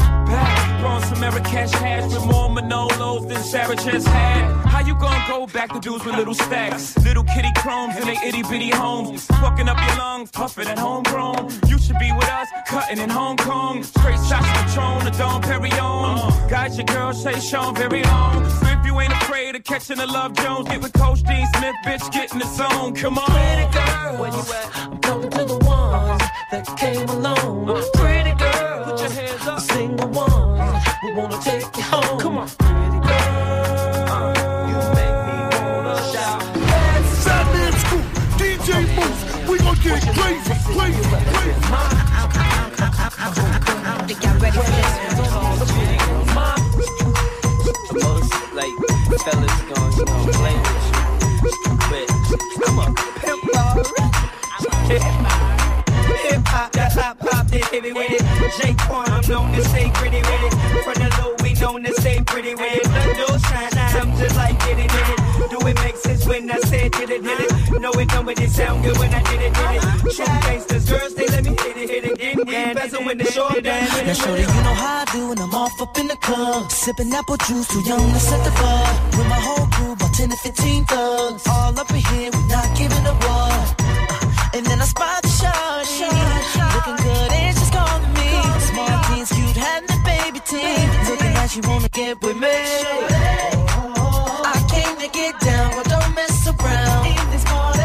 throwing 0.87 1.03
some 1.03 1.19
Marrakesh 1.19 1.71
hash 1.71 2.13
with 2.13 2.25
more 2.25 2.49
Manolos 2.49 3.27
than 3.27 3.41
Sarah 3.43 3.75
just 3.75 4.07
had. 4.07 4.65
How 4.65 4.79
you 4.79 4.95
gonna 4.95 5.23
go 5.27 5.47
back 5.47 5.71
to 5.73 5.79
dudes 5.79 6.05
with 6.05 6.15
little 6.15 6.33
stacks? 6.33 6.97
Little 6.97 7.23
kitty 7.23 7.51
chromes 7.57 7.97
in 7.97 8.05
they 8.05 8.17
itty 8.27 8.43
bitty 8.43 8.69
homes. 8.69 9.25
Fucking 9.25 9.67
up 9.67 9.77
your 9.87 9.97
lungs, 9.97 10.31
puffing 10.31 10.67
at 10.67 10.79
homegrown. 10.79 11.49
You 11.67 11.77
should 11.77 11.99
be 11.99 12.11
with 12.13 12.29
us, 12.29 12.47
cutting 12.67 12.99
in 12.99 13.09
Hong 13.09 13.37
Kong. 13.37 13.83
Straight 13.83 14.19
shots 14.29 14.47
Patron, 14.55 15.03
the 15.03 15.11
Dom 15.11 15.41
Perignon. 15.41 16.49
Got 16.49 16.75
your 16.75 16.85
girl, 16.85 17.13
say 17.13 17.39
Sean 17.39 17.75
very 17.75 18.03
long. 18.03 18.45
If 18.73 18.85
you 18.85 18.99
ain't 18.99 19.13
afraid 19.13 19.55
of 19.55 19.63
catching 19.63 19.97
the 19.97 20.07
Love 20.07 20.33
Jones, 20.33 20.69
get 20.69 20.81
with 20.81 20.93
Coach 20.93 21.23
Dean 21.23 21.47
Smith, 21.55 21.75
bitch, 21.85 22.11
get 22.11 22.31
in 22.33 22.39
the 22.39 22.47
zone. 22.47 22.95
Come 22.95 23.17
on. 23.17 23.25
Pretty 23.25 23.67
girl, 23.73 24.17
where 24.19 24.31
you 24.31 24.43
at? 24.59 24.77
I'm 24.77 24.99
talking 24.99 25.31
to 25.31 25.45
the 25.45 25.57
ones 25.57 26.21
that 26.51 26.65
came 26.77 27.09
along. 27.09 27.96
Wanna 31.17 31.39
take 31.41 31.75
you 31.75 31.83
home. 31.83 32.19
Come 32.19 32.37
on, 32.37 32.47
pretty 32.59 32.99
girl, 33.01 34.33
you 34.69 34.77
make 34.93 35.17
me 35.25 35.37
wanna 35.57 35.97
shout. 36.13 36.39
Fat 37.25 37.45
Man 37.53 37.73
Scoop, 37.81 38.05
DJ 38.37 38.69
get 39.81 40.01
crazy, 40.13 40.53
crazy, 40.77 41.03
crazy. 41.09 41.61
Think 44.07 44.23
y'all 44.23 44.37
ready 44.39 44.57
for 44.57 44.71
this? 44.71 44.93
most 47.93 48.31
like 48.53 48.75
fellas 49.25 49.57
gon' 49.69 49.91
you 49.97 50.05
know 50.05 50.21
play 50.37 50.57
with 51.41 51.57
you, 51.65 51.73
but 51.89 52.07
I'm 52.67 52.77
a 52.77 52.81
pimp 53.19 53.43
already. 53.55 54.07
Hip 56.27 56.45
hop, 56.45 56.69
that's 56.71 56.95
hop 56.95 57.17
hop, 57.21 57.45
they 57.47 57.59
heavy 57.59 57.91
with 57.91 58.11
it. 58.11 58.23
J-Quan, 58.61 59.09
I'm 59.11 59.21
known 59.27 59.51
to 59.53 59.63
stay 59.65 59.91
pretty 59.95 60.17
with 60.17 60.43
it. 60.47 60.53
From 60.83 60.96
known 61.77 61.93
to 61.93 62.01
stay 62.01 62.21
pretty 62.25 62.55
with 62.55 62.83
the 62.83 63.25
those 63.27 63.41
shine, 63.41 63.69
I'm 63.73 64.17
just 64.17 64.35
like 64.35 64.59
get 64.59 64.79
it, 64.79 64.89
did 64.89 65.09
it. 65.13 65.49
Do 65.51 65.67
it 65.67 65.75
make 65.75 65.95
sense 65.95 66.25
when 66.25 66.49
I 66.49 66.59
said 66.59 66.91
did 66.91 67.09
it, 67.09 67.23
did 67.23 67.39
it? 67.39 67.81
No, 67.81 67.91
it 67.91 68.09
don't, 68.09 68.25
but 68.25 68.39
it 68.39 68.49
sound 68.49 68.83
good 68.83 68.97
when 68.97 69.13
I 69.13 69.21
did 69.23 69.41
it, 69.41 69.53
did 69.53 69.75
it. 69.75 70.15
True 70.15 70.25
gangsters, 70.25 70.89
girls, 70.89 71.15
they 71.15 71.27
let 71.27 71.43
me 71.43 71.51
hit 71.51 71.77
it, 71.77 71.89
hit 71.89 72.03
it, 72.05 72.17
get 72.17 72.69
it, 72.69 72.75
bezel 72.75 73.03
when 73.03 73.17
the 73.17 73.25
short 73.25 73.63
dance. 73.63 73.91
Now, 73.93 74.13
shorty, 74.13 74.41
you 74.41 74.47
know 74.47 74.77
how 74.83 75.03
I 75.03 75.05
do 75.11 75.29
when 75.29 75.39
I'm 75.39 75.53
off 75.53 75.81
up 75.81 75.97
in 75.99 76.07
the 76.07 76.15
club. 76.17 76.71
Sipping 76.71 77.13
apple 77.13 77.37
juice, 77.37 77.67
too 77.67 77.81
young 77.81 78.11
to 78.13 78.19
set 78.19 78.43
the 78.43 78.51
bar. 78.51 78.87
With 79.17 79.27
my 79.27 79.39
whole 79.39 79.67
crew, 79.67 79.93
about 79.93 80.13
10 80.13 80.29
to 80.29 80.37
15 80.37 80.85
thugs. 80.85 81.47
All 81.47 81.79
up 81.79 81.89
in 81.91 81.97
here, 81.97 82.31
we 82.31 82.46
get 91.97 92.21
with 92.21 92.37
me. 92.37 92.57
I 94.53 94.57
came 94.69 94.95
to 95.01 95.07
get 95.09 95.33
down, 95.39 95.71
but 95.75 95.85
don't 95.89 96.13
mess 96.13 96.47
around. 96.47 97.05
In 97.07 97.25
this 97.33 97.43
party, 97.43 97.81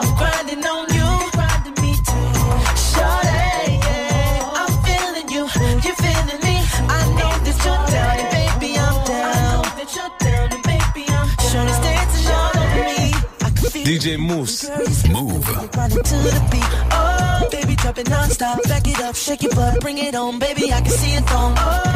I'm 0.00 0.10
grinding 0.16 0.64
on 0.64 0.84
you. 0.96 1.10
Grinding 1.36 1.76
me 1.84 1.92
too. 2.08 2.28
Shorty, 2.88 3.76
yeah. 3.84 4.60
I'm 4.60 4.72
feeling 4.86 5.28
you, 5.34 5.42
you 5.84 5.92
feeling 6.04 6.40
me. 6.48 6.56
I 6.98 7.00
know 7.18 7.32
that 7.44 7.58
you're 7.64 7.84
down, 7.94 8.16
and 8.22 8.30
baby, 8.38 8.70
I'm 8.86 8.96
down. 9.12 9.60
That 9.76 9.90
you're 9.96 10.14
down, 10.24 10.46
and 10.56 10.64
baby, 10.72 11.04
I'm 11.18 11.28
down. 11.36 11.50
Shorty's 11.52 11.80
dancing 11.84 12.28
all 12.38 12.54
over 12.64 12.82
me. 12.88 13.00
I 13.44 13.48
can 13.56 13.66
feel 13.72 13.84
DJ 13.84 14.06
Mouss. 14.28 14.54
Move. 15.14 15.44
To 15.44 16.16
the 16.32 16.40
beat. 16.50 16.72
Oh, 16.92 17.48
baby, 17.52 17.74
drop 17.76 17.98
it 17.98 18.08
non-stop. 18.08 18.62
Back 18.64 18.88
it 18.88 19.00
up, 19.02 19.14
shake 19.16 19.42
your 19.42 19.54
butt, 19.54 19.80
bring 19.80 19.98
it 19.98 20.14
on, 20.14 20.38
baby. 20.38 20.72
I 20.72 20.80
can 20.80 20.92
see 20.92 21.12
it 21.12 21.30
on. 21.32 21.54
Oh, 21.58 21.89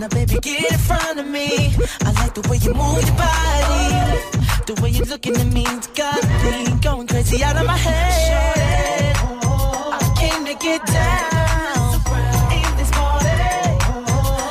now 0.00 0.08
baby, 0.08 0.38
get 0.40 0.72
in 0.72 0.78
front 0.78 1.20
of 1.20 1.26
me. 1.26 1.74
I 2.00 2.12
like 2.12 2.34
the 2.34 2.48
way 2.48 2.56
you 2.56 2.72
move 2.72 3.04
your 3.04 3.16
body. 3.16 3.92
The 4.66 4.80
way 4.82 4.90
you're 4.90 5.04
looking 5.06 5.36
at 5.36 5.52
me, 5.52 5.64
it's 5.66 5.88
got 5.88 6.22
me 6.42 6.80
going 6.80 7.06
crazy 7.06 7.44
out 7.44 7.56
of 7.56 7.66
my 7.66 7.76
head. 7.76 9.16
I 9.16 10.14
came 10.18 10.44
to 10.46 10.54
get 10.54 10.86
down 10.86 11.94
in 12.56 12.76
this 12.78 12.90
party. 12.90 13.28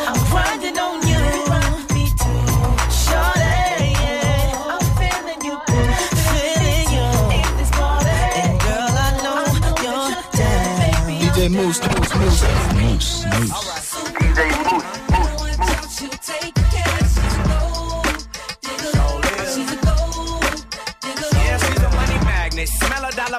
I'm 0.08 0.29
grinding 0.29 0.79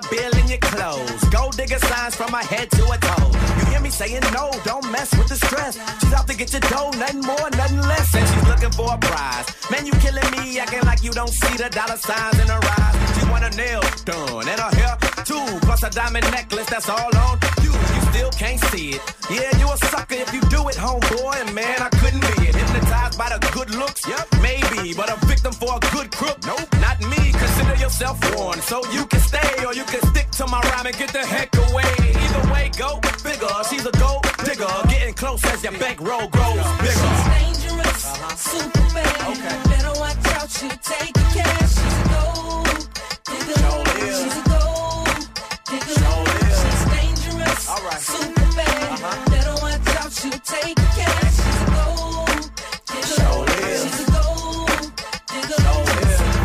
dollar 0.00 0.10
bill 0.10 0.40
in 0.40 0.48
your 0.48 0.58
clothes. 0.58 1.24
Gold 1.30 1.56
digger 1.56 1.78
signs 1.78 2.14
from 2.14 2.32
her 2.32 2.44
head 2.44 2.70
to 2.70 2.84
her 2.86 2.98
toe. 2.98 3.30
You 3.58 3.66
hear 3.70 3.80
me 3.80 3.90
saying 3.90 4.22
no, 4.32 4.50
don't 4.64 4.90
mess 4.90 5.16
with 5.16 5.28
the 5.28 5.36
stress. 5.36 5.78
She's 6.00 6.12
out 6.12 6.26
to 6.28 6.36
get 6.36 6.52
your 6.52 6.60
dough, 6.60 6.90
nothing 6.98 7.20
more, 7.20 7.50
nothing 7.50 7.80
less. 7.80 8.14
And 8.14 8.28
she's 8.28 8.48
looking 8.48 8.72
for 8.72 8.94
a 8.94 8.98
prize. 8.98 9.46
Man, 9.70 9.86
you 9.86 9.92
killing 9.92 10.30
me, 10.32 10.58
acting 10.58 10.82
like 10.82 11.02
you 11.02 11.10
don't 11.10 11.30
see 11.30 11.56
the 11.56 11.68
dollar 11.70 11.96
signs 11.96 12.38
in 12.38 12.48
her 12.48 12.60
eyes. 12.62 13.18
She 13.18 13.30
want 13.30 13.44
her 13.44 13.56
nails 13.56 14.02
done 14.02 14.48
and 14.48 14.60
her 14.60 14.74
hair 14.76 14.96
too. 15.24 15.58
Plus 15.62 15.82
a 15.82 15.90
diamond 15.90 16.30
necklace 16.30 16.68
that's 16.68 16.88
all 16.88 17.16
on 17.16 17.59
still 18.10 18.30
can't 18.30 18.60
see 18.70 18.90
it. 18.90 19.02
Yeah, 19.30 19.50
you 19.58 19.66
a 19.70 19.76
sucker 19.76 20.14
if 20.14 20.32
you 20.34 20.40
do 20.42 20.68
it, 20.68 20.76
homeboy. 20.76 21.40
And 21.42 21.54
man, 21.54 21.78
I 21.80 21.88
couldn't 22.00 22.20
be 22.20 22.48
it. 22.48 22.54
Hypnotized 22.54 23.18
by 23.18 23.28
the 23.30 23.38
good 23.52 23.70
looks? 23.74 24.06
Yep, 24.06 24.26
maybe. 24.42 24.94
But 24.94 25.08
a 25.10 25.16
victim 25.26 25.52
for 25.52 25.76
a 25.76 25.80
good 25.94 26.10
crook? 26.10 26.38
Nope, 26.46 26.68
not 26.80 27.00
me. 27.00 27.32
Consider 27.32 27.76
yourself 27.76 28.16
warned. 28.34 28.62
So 28.62 28.82
you 28.92 29.06
can 29.06 29.20
stay 29.20 29.64
or 29.64 29.74
you 29.74 29.84
can 29.84 30.02
stick 30.10 30.30
to 30.38 30.46
my 30.46 30.60
rhyme 30.60 30.86
and 30.86 30.96
get 30.96 31.12
the 31.12 31.24
heck 31.24 31.54
away. 31.56 31.92
Either 32.24 32.52
way, 32.52 32.70
go 32.76 33.00
bigger. 33.22 33.54
She's 33.68 33.86
a 33.86 33.92
gold 33.92 34.26
digger. 34.44 34.74
Getting 34.88 35.14
close 35.14 35.44
as 35.44 35.62
your 35.62 35.72
bankroll 35.78 36.28
grows 36.28 36.66
bigger. 36.82 37.12
dangerous, 37.38 38.02
Superman. 38.36 39.34
Better 39.70 39.94
watch 40.00 40.26
out, 40.36 40.50
you 40.62 40.70
take 40.82 41.14
the 41.14 41.26
cash. 41.36 41.74
She's 41.78 41.96
a 41.98 42.04
gold 42.12 42.88
digger. 43.26 44.24
She's 44.24 44.36
a 44.38 44.49
dangerous, 47.90 48.06
Superman. 48.06 49.24
Better 49.30 49.54
watch 49.62 49.96
out, 49.96 50.24
you 50.24 50.30
take 50.30 50.76
cash. 50.76 51.36
She's 51.36 51.60
a 51.60 51.70
gold 51.70 52.50
digger. 52.86 53.20
She's 53.80 54.00
a 54.00 54.10
gold 54.12 54.92
digger. 55.28 55.62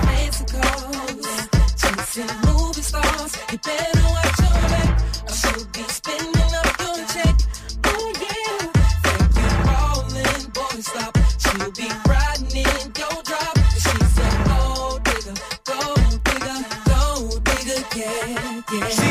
Fancy 0.05 0.45
cars, 0.45 1.27
chasing 1.81 2.31
movie 2.45 2.81
stars. 2.81 3.31
You 3.51 3.57
better 3.59 4.03
watch 4.03 4.39
your 4.39 4.57
back. 4.71 4.89
or 5.23 5.33
she'll 5.33 5.65
be 5.73 5.83
spending 5.83 6.53
up 6.55 6.79
your 6.79 6.97
check. 7.13 7.35
Oh 7.85 8.13
yeah. 8.21 8.57
Think 9.03 9.29
you 9.37 9.51
ballin', 9.65 10.51
boy, 10.53 10.77
stop. 10.81 11.13
She'll 11.39 11.71
be 11.71 11.87
riding 12.07 12.57
in 12.57 12.85
your 12.99 13.17
drop. 13.23 13.57
She's 13.73 14.17
a 14.17 14.29
gold 14.49 15.03
digger, 15.03 15.35
gold 15.65 16.23
digger, 16.23 16.59
gold 16.85 17.43
digger, 17.43 17.81
yeah, 17.95 18.61
yeah. 18.71 19.04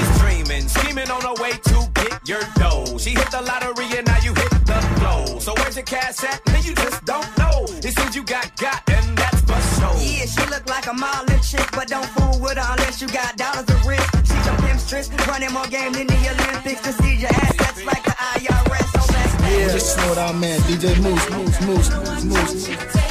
Your 2.27 2.41
dough. 2.57 2.97
She 2.97 3.11
hit 3.11 3.31
the 3.31 3.43
lottery 3.43 3.85
and 3.99 4.07
now 4.07 4.17
you 4.25 4.33
hit 4.33 4.51
the 4.65 4.81
flow. 4.97 5.39
So 5.39 5.53
where's 5.59 5.77
your 5.77 5.85
cash 5.85 6.25
at? 6.25 6.41
Man, 6.47 6.63
you 6.63 6.75
just 6.75 7.05
don't 7.05 7.29
know. 7.37 7.65
It 7.85 7.93
seems 7.93 8.17
you 8.17 8.25
got 8.25 8.57
got, 8.57 8.81
and 8.89 9.19
that's 9.19 9.41
for 9.43 9.61
sure. 9.77 10.01
Yeah, 10.01 10.25
she 10.25 10.41
look 10.49 10.67
like 10.67 10.87
a 10.87 10.95
modeling 10.95 11.41
chick, 11.43 11.69
but 11.73 11.89
don't 11.89 12.07
fool 12.17 12.41
with 12.41 12.57
her 12.57 12.65
unless 12.73 13.03
you 13.03 13.09
got 13.09 13.37
dollars 13.37 13.67
to 13.67 13.77
risk. 13.87 14.09
She's 14.25 14.47
a 14.49 14.57
pimpstress, 14.65 15.27
running 15.29 15.53
more 15.53 15.67
game 15.67 15.93
than 15.93 16.07
the 16.07 16.17
Olympics. 16.33 16.81
To 16.81 16.93
see 16.93 17.17
your 17.17 17.29
assets 17.31 17.85
like 17.85 18.05
the 18.05 18.17
IRS, 18.17 18.89
so 18.97 19.13
let's 19.13 19.35
Yeah, 19.53 19.69
just 19.73 19.93
slow 19.95 20.15
down, 20.15 20.41
man. 20.41 20.59
DJ 20.61 20.97
Mouss, 21.03 21.29
Mouss, 21.29 21.61
Mouss, 21.61 22.25
Mouss. 22.25 22.69
Met 22.69 23.04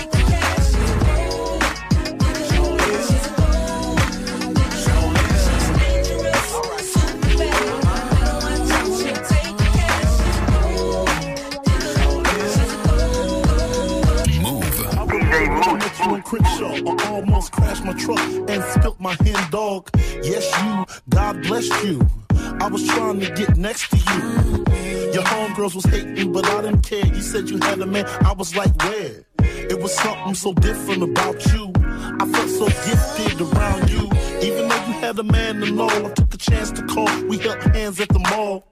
my 17.93 17.99
truck 17.99 18.49
and 18.49 18.63
spilt 18.63 18.99
my 18.99 19.15
hen 19.23 19.51
dog. 19.51 19.89
Yes, 20.23 20.45
you, 20.63 20.85
God 21.09 21.41
bless 21.43 21.67
you. 21.83 22.07
I 22.59 22.67
was 22.67 22.85
trying 22.87 23.19
to 23.19 23.31
get 23.31 23.57
next 23.57 23.89
to 23.91 23.97
you. 23.97 25.11
Your 25.13 25.23
homegirls 25.23 25.75
was 25.75 25.85
hating, 25.85 26.31
but 26.31 26.45
I 26.45 26.61
didn't 26.61 26.81
care. 26.81 27.05
You 27.05 27.21
said 27.21 27.49
you 27.49 27.57
had 27.59 27.79
a 27.79 27.85
man, 27.85 28.05
I 28.25 28.33
was 28.33 28.55
like, 28.55 28.75
where? 28.83 29.25
It 29.39 29.79
was 29.79 29.93
something 29.93 30.33
so 30.35 30.53
different 30.53 31.03
about 31.03 31.45
you. 31.53 31.71
I 32.19 32.25
felt 32.31 32.49
so 32.49 32.65
gifted 32.65 33.41
around 33.41 33.89
you. 33.89 34.12
Even 34.43 34.67
though 34.67 34.85
you 34.87 34.93
had 34.93 35.17
a 35.17 35.23
man 35.23 35.63
and 35.63 35.79
all, 35.79 35.89
I 35.89 36.09
took 36.11 36.33
a 36.33 36.37
chance 36.37 36.71
to 36.71 36.83
call. 36.83 37.07
We 37.27 37.37
held 37.37 37.61
hands 37.75 37.99
at 38.01 38.09
the 38.09 38.19
mall. 38.19 38.67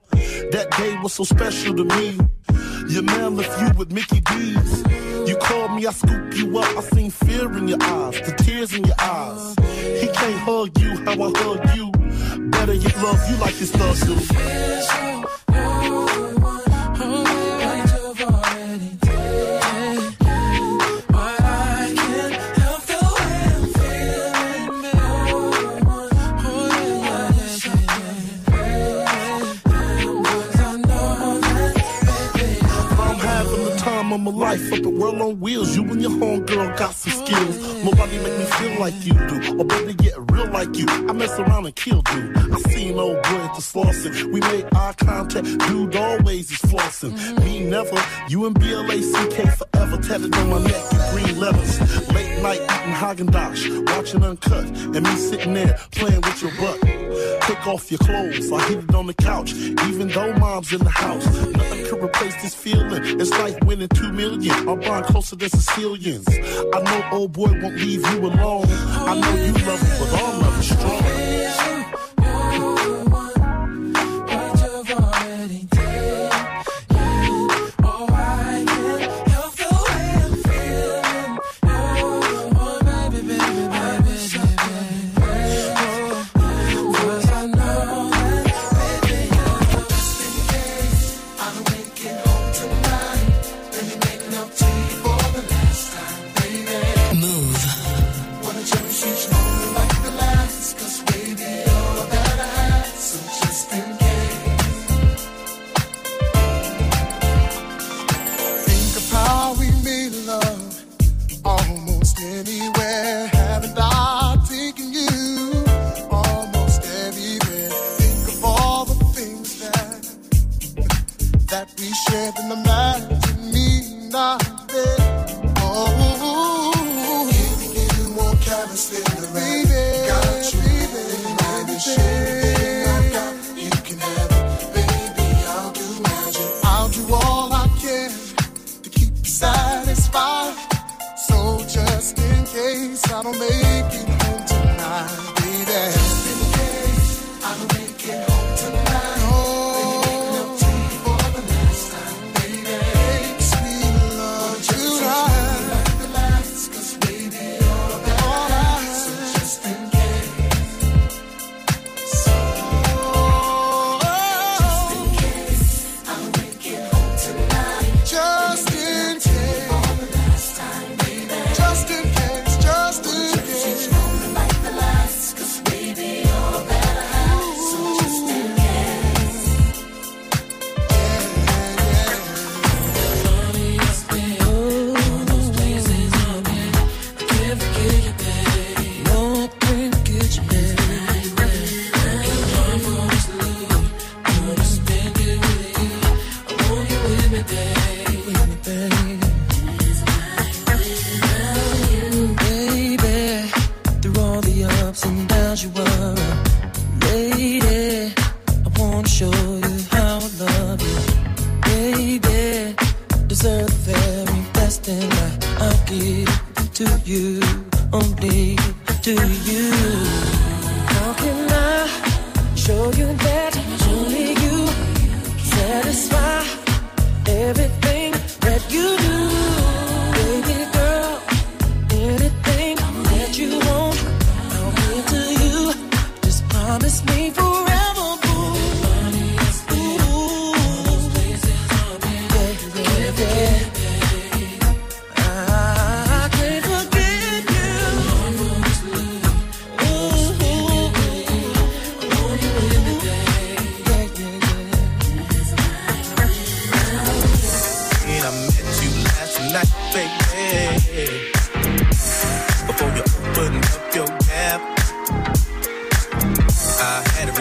That 0.52 0.68
day 0.76 0.98
was 1.02 1.14
so 1.14 1.24
special 1.24 1.74
to 1.74 1.84
me. 1.84 2.18
Your 2.88 3.02
man 3.02 3.36
left 3.36 3.58
you 3.60 3.78
with 3.78 3.90
Mickey 3.90 4.20
D's. 4.20 4.84
You 5.26 5.36
called 5.36 5.72
me, 5.72 5.86
I 5.86 5.92
scooped 5.92 6.36
you 6.36 6.58
up. 6.58 6.76
I 6.76 6.82
seen 6.82 7.10
fear 7.10 7.50
in 7.56 7.68
your 7.68 7.82
eyes, 7.82 8.20
the 8.20 8.34
tears 8.44 8.74
in 8.74 8.84
your 8.84 9.00
eyes. 9.00 9.54
He 10.02 10.08
can't 10.08 10.40
hug 10.40 10.78
you 10.78 10.90
how 11.06 11.12
I 11.12 11.32
hug 11.40 11.76
you. 11.76 11.90
Better 12.50 12.74
yet, 12.74 12.96
love 13.02 13.30
you 13.30 13.36
like 13.36 13.54
his 13.54 13.70
thug 13.70 13.96
do. 14.06 14.14
The 18.94 19.01
life 34.32 34.72
up 34.72 34.82
the 34.82 34.90
World 34.90 35.20
on 35.20 35.40
Wheels. 35.40 35.76
You 35.76 35.82
and 35.84 36.00
your 36.00 36.10
homegirl 36.10 36.76
got 36.78 36.94
some 36.94 37.12
skills. 37.24 37.84
Nobody 37.84 38.18
make 38.18 38.38
me 38.38 38.44
feel 38.44 38.80
like 38.80 38.94
you 39.04 39.12
do, 39.12 39.58
or 39.58 39.64
better 39.64 39.92
get 39.92 40.14
real 40.30 40.50
like 40.50 40.76
you. 40.76 40.86
I 40.88 41.12
mess 41.12 41.38
around 41.38 41.66
and 41.66 41.74
kill 41.74 42.02
dude. 42.02 42.36
I 42.36 42.58
seen 42.70 42.98
old 42.98 43.22
boy 43.22 43.40
at 43.46 43.54
the 43.54 43.62
Slauson. 43.62 44.32
We 44.32 44.40
made 44.40 44.66
eye 44.74 44.94
contact, 44.96 45.46
dude 45.68 45.96
always 45.96 46.50
is 46.50 46.58
flossing. 46.58 47.14
Me 47.44 47.64
never, 47.64 48.02
you 48.28 48.46
and 48.46 48.58
BLACK 48.58 49.56
forever 49.56 49.96
tatted 50.02 50.34
on 50.34 50.50
my 50.50 50.62
neck 50.62 50.92
in 50.92 50.98
green 51.12 51.40
letters. 51.40 51.80
Late 52.12 52.31
night 52.42 52.60
eating 52.60 52.92
Haagen 52.92 53.30
Dazs, 53.30 53.96
watching 53.96 54.22
Uncut, 54.22 54.64
and 54.64 55.02
me 55.02 55.16
sitting 55.16 55.54
there 55.54 55.78
playing 55.92 56.20
with 56.20 56.42
your 56.42 56.50
butt. 56.60 56.80
Take 57.42 57.66
off 57.66 57.90
your 57.90 57.98
clothes, 57.98 58.50
I 58.50 58.68
hit 58.68 58.78
it 58.78 58.94
on 58.94 59.06
the 59.06 59.14
couch, 59.14 59.52
even 59.52 60.08
though 60.08 60.32
mom's 60.34 60.72
in 60.72 60.80
the 60.80 60.90
house. 60.90 61.24
Nothing 61.26 61.84
could 61.86 62.02
replace 62.02 62.40
this 62.42 62.54
feeling. 62.54 63.20
It's 63.20 63.30
like 63.30 63.62
winning 63.64 63.88
two 63.88 64.12
million. 64.12 64.68
I'm 64.68 64.80
buying 64.80 65.04
closer 65.04 65.36
than 65.36 65.50
Sicilians. 65.50 66.26
I 66.28 66.82
know 66.82 67.08
old 67.12 67.32
boy 67.32 67.52
won't 67.62 67.76
leave 67.76 68.04
you 68.10 68.18
alone. 68.26 68.66
I 68.68 69.18
know 69.20 69.34
you 69.34 69.52
love 69.52 69.80
him, 69.80 69.96
but 70.00 70.22
our 70.22 70.38
love 70.40 70.60
is 70.60 70.68
strong. 70.68 71.71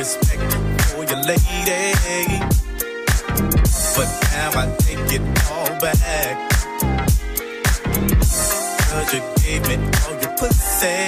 Respect 0.01 0.41
for 0.89 1.03
your 1.03 1.21
lady. 1.29 2.39
But 3.95 4.09
now 4.33 4.49
I 4.61 4.75
take 4.79 5.11
it 5.17 5.23
all 5.51 5.71
back. 5.79 6.37
Cause 8.89 9.13
you 9.13 9.21
gave 9.43 9.61
me 9.69 9.75
all 10.01 10.15
your 10.23 10.33
pussy. 10.39 11.01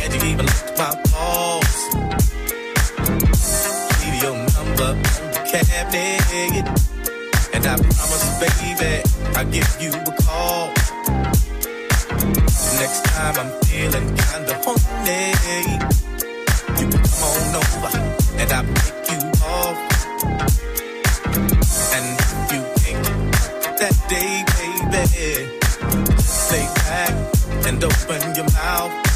And 0.00 0.10
you 0.14 0.20
even 0.30 0.46
licked 0.46 0.78
my 0.78 0.94
balls. 1.10 1.76
Leave 3.98 4.22
your 4.22 4.36
number 4.54 4.90
on 5.22 5.28
the 5.34 5.42
cabinet. 5.50 6.66
And 7.54 7.66
I 7.66 7.74
promise, 7.74 8.26
baby, 8.38 9.02
I'll 9.34 9.50
give 9.50 9.70
you 9.80 9.90
a 9.90 10.12
call. 10.22 10.68
Next 12.78 13.04
time 13.06 13.34
I'm 13.42 13.50
feeling 13.64 14.06
kinda 14.16 14.54
horny, 15.08 15.72
you 16.80 16.88
can 16.88 17.02
come 17.02 17.22
on 17.22 17.54
over 17.56 17.92
and 18.38 18.52
I'll 18.52 18.74
take 18.74 19.08
you 19.10 19.20
off. 19.44 19.78
And 21.94 22.04
if 22.20 22.52
you 22.52 22.62
think 22.82 23.02
that 23.78 23.96
day, 24.08 24.44
baby, 24.56 25.48
just 26.16 26.52
lay 26.52 26.66
back 26.84 27.14
and 27.66 27.84
open 27.84 28.34
your 28.34 28.50
mouth. 28.52 29.07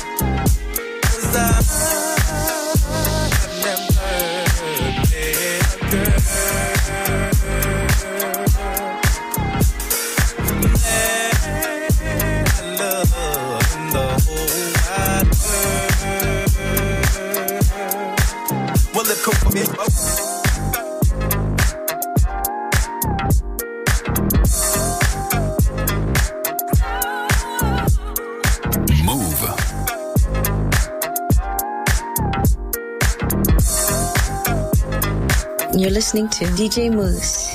Listening 35.92 36.26
to 36.30 36.46
DJ 36.56 36.90
Mouss. 36.90 37.52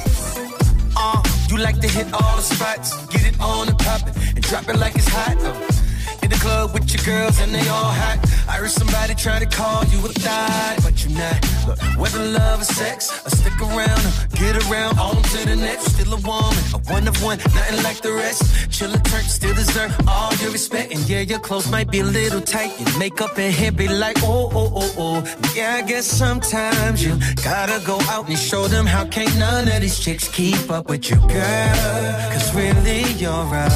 Uh, 0.96 1.24
you 1.50 1.58
like 1.58 1.80
to 1.82 1.88
hit 1.88 2.06
all 2.14 2.36
the 2.36 2.44
spots, 2.44 2.96
get 3.08 3.26
it 3.26 3.40
on 3.40 3.66
pop 3.78 4.02
and 4.36 4.42
drop 4.44 4.70
it 4.70 4.78
like 4.78 4.94
it's 4.94 5.08
hot. 5.08 5.38
Uh, 5.42 5.78
in 6.22 6.30
the 6.30 6.36
club 6.36 6.72
with 6.72 6.86
your 6.94 7.04
girls 7.04 7.40
and 7.42 7.52
they 7.52 7.68
all 7.68 7.92
hot. 8.02 8.20
I 8.48 8.62
heard 8.62 8.70
somebody 8.70 9.16
try 9.16 9.40
to 9.40 9.48
call 9.48 9.84
you 9.86 9.98
a 10.06 10.10
thot, 10.10 10.78
but 10.84 11.04
you 11.04 11.18
not. 11.18 11.40
Look, 11.66 11.80
whether 11.98 12.20
love 12.20 12.62
or 12.62 12.66
sex, 12.66 13.10
or 13.26 13.32
stick 13.32 13.60
around, 13.60 14.02
or 14.06 14.28
get 14.38 14.56
around, 14.70 15.00
on 15.00 15.16
to 15.16 15.40
the 15.48 15.56
next. 15.56 15.98
Still 15.98 16.14
a 16.14 16.22
woman, 16.22 16.64
a 16.76 16.80
one 16.94 17.08
of 17.08 17.18
one, 17.24 17.40
nothing 17.40 17.82
like 17.82 18.02
the 18.02 18.14
rest. 18.14 18.67
Chill 18.78 18.94
a 18.94 19.00
turn, 19.00 19.24
still 19.24 19.56
deserve 19.56 19.92
all 20.08 20.32
your 20.36 20.52
respect. 20.52 20.94
And 20.94 21.02
yeah, 21.10 21.22
your 21.22 21.40
clothes 21.40 21.68
might 21.72 21.90
be 21.90 22.02
a 22.02 22.04
little 22.04 22.42
tight. 22.42 22.80
Your 22.80 23.00
makeup 23.00 23.36
and 23.40 23.52
hair 23.52 23.72
be 23.72 23.88
like, 23.88 24.18
oh, 24.22 24.52
oh, 24.54 24.72
oh, 24.76 24.94
oh. 25.00 25.52
Yeah, 25.56 25.80
I 25.80 25.82
guess 25.82 26.06
sometimes 26.06 27.04
you 27.04 27.18
gotta 27.44 27.84
go 27.88 28.00
out 28.02 28.30
and 28.30 28.38
show 28.38 28.68
them 28.68 28.86
how 28.86 29.04
can't 29.06 29.36
none 29.40 29.68
of 29.68 29.82
these 29.82 29.98
chicks 29.98 30.28
keep 30.28 30.70
up 30.70 30.90
with 30.90 31.10
you, 31.10 31.16
girl. 31.16 32.30
Cause 32.32 32.54
really, 32.54 33.02
you're 33.14 33.32
a 33.32 33.68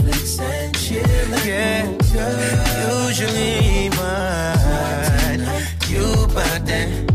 Netflix 0.00 0.40
and 0.40 0.74
chillin', 0.74 1.44
yeah. 1.44 1.84
Usually 3.08 3.90
mine, 3.90 5.40
you 5.90 6.24
about 6.24 6.64
that 6.64 7.05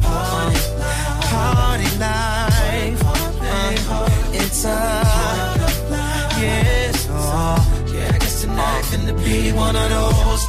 finna 9.01 9.25
be 9.25 9.51
one 9.51 9.75
of 9.75 9.89
those. 9.89 10.41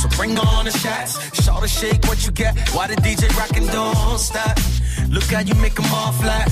So 0.00 0.08
bring 0.16 0.38
on 0.38 0.64
the 0.64 0.70
shots, 0.70 1.42
shout 1.42 1.62
to 1.62 1.68
shake 1.68 2.04
what 2.04 2.24
you 2.24 2.32
got. 2.32 2.56
Why 2.70 2.86
the 2.86 2.96
DJ 2.96 3.28
rockin' 3.36 3.66
don't 3.66 4.18
stop? 4.18 4.58
Look 5.10 5.24
how 5.24 5.40
you 5.40 5.54
make 5.54 5.78
'em 5.78 5.92
all 5.92 6.12
fly. 6.12 6.46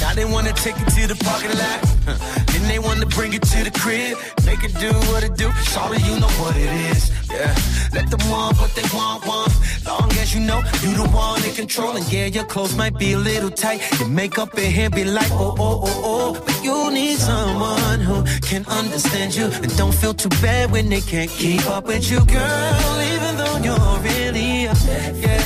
Now 0.00 0.14
they 0.14 0.24
wanna 0.24 0.52
take 0.52 0.76
it 0.76 0.88
to 0.96 1.06
the 1.06 1.16
parking 1.24 1.56
lot. 1.56 1.80
Then 2.52 2.68
they 2.68 2.78
wanna 2.78 3.06
bring 3.06 3.32
it 3.32 3.42
to 3.42 3.64
the 3.64 3.70
crib. 3.70 4.16
Make 4.44 4.62
it 4.64 4.74
do 4.78 4.92
what 5.10 5.24
it 5.24 5.36
do. 5.36 5.50
Sorry, 5.74 5.98
you 5.98 6.18
know 6.20 6.32
what 6.42 6.56
it 6.56 6.70
is. 6.92 7.10
Yeah. 7.30 7.54
Let 7.92 8.10
them 8.10 8.30
want 8.30 8.56
what 8.58 8.72
they 8.74 8.86
want, 8.96 9.26
want. 9.26 9.52
Long 9.86 10.10
as 10.22 10.34
you 10.34 10.40
know 10.40 10.62
you 10.82 10.94
the 10.94 11.08
one 11.10 11.42
in 11.44 11.54
control. 11.54 11.96
And 11.96 12.06
yeah, 12.12 12.26
your 12.26 12.44
clothes 12.44 12.74
might 12.76 12.98
be 12.98 13.12
a 13.12 13.18
little 13.18 13.50
tight. 13.50 13.80
Your 13.98 14.08
makeup 14.08 14.54
and 14.54 14.72
hair 14.72 14.90
be 14.90 15.04
like, 15.04 15.30
oh, 15.32 15.54
oh, 15.58 15.80
oh, 15.84 16.02
oh. 16.04 16.42
But 16.44 16.62
you 16.62 16.90
need 16.92 17.18
someone 17.18 18.00
who 18.00 18.24
can 18.40 18.64
understand 18.66 19.34
you. 19.34 19.46
And 19.46 19.76
don't 19.76 19.94
feel 19.94 20.14
too 20.14 20.28
bad 20.40 20.70
when 20.70 20.88
they 20.88 21.00
can't 21.00 21.30
keep 21.30 21.66
up 21.66 21.86
with 21.86 22.10
you, 22.10 22.24
girl. 22.26 23.00
Even 23.12 23.36
though 23.36 23.58
you're 23.66 23.98
really 24.00 24.68
up, 24.68 24.76
yeah. 25.24 25.36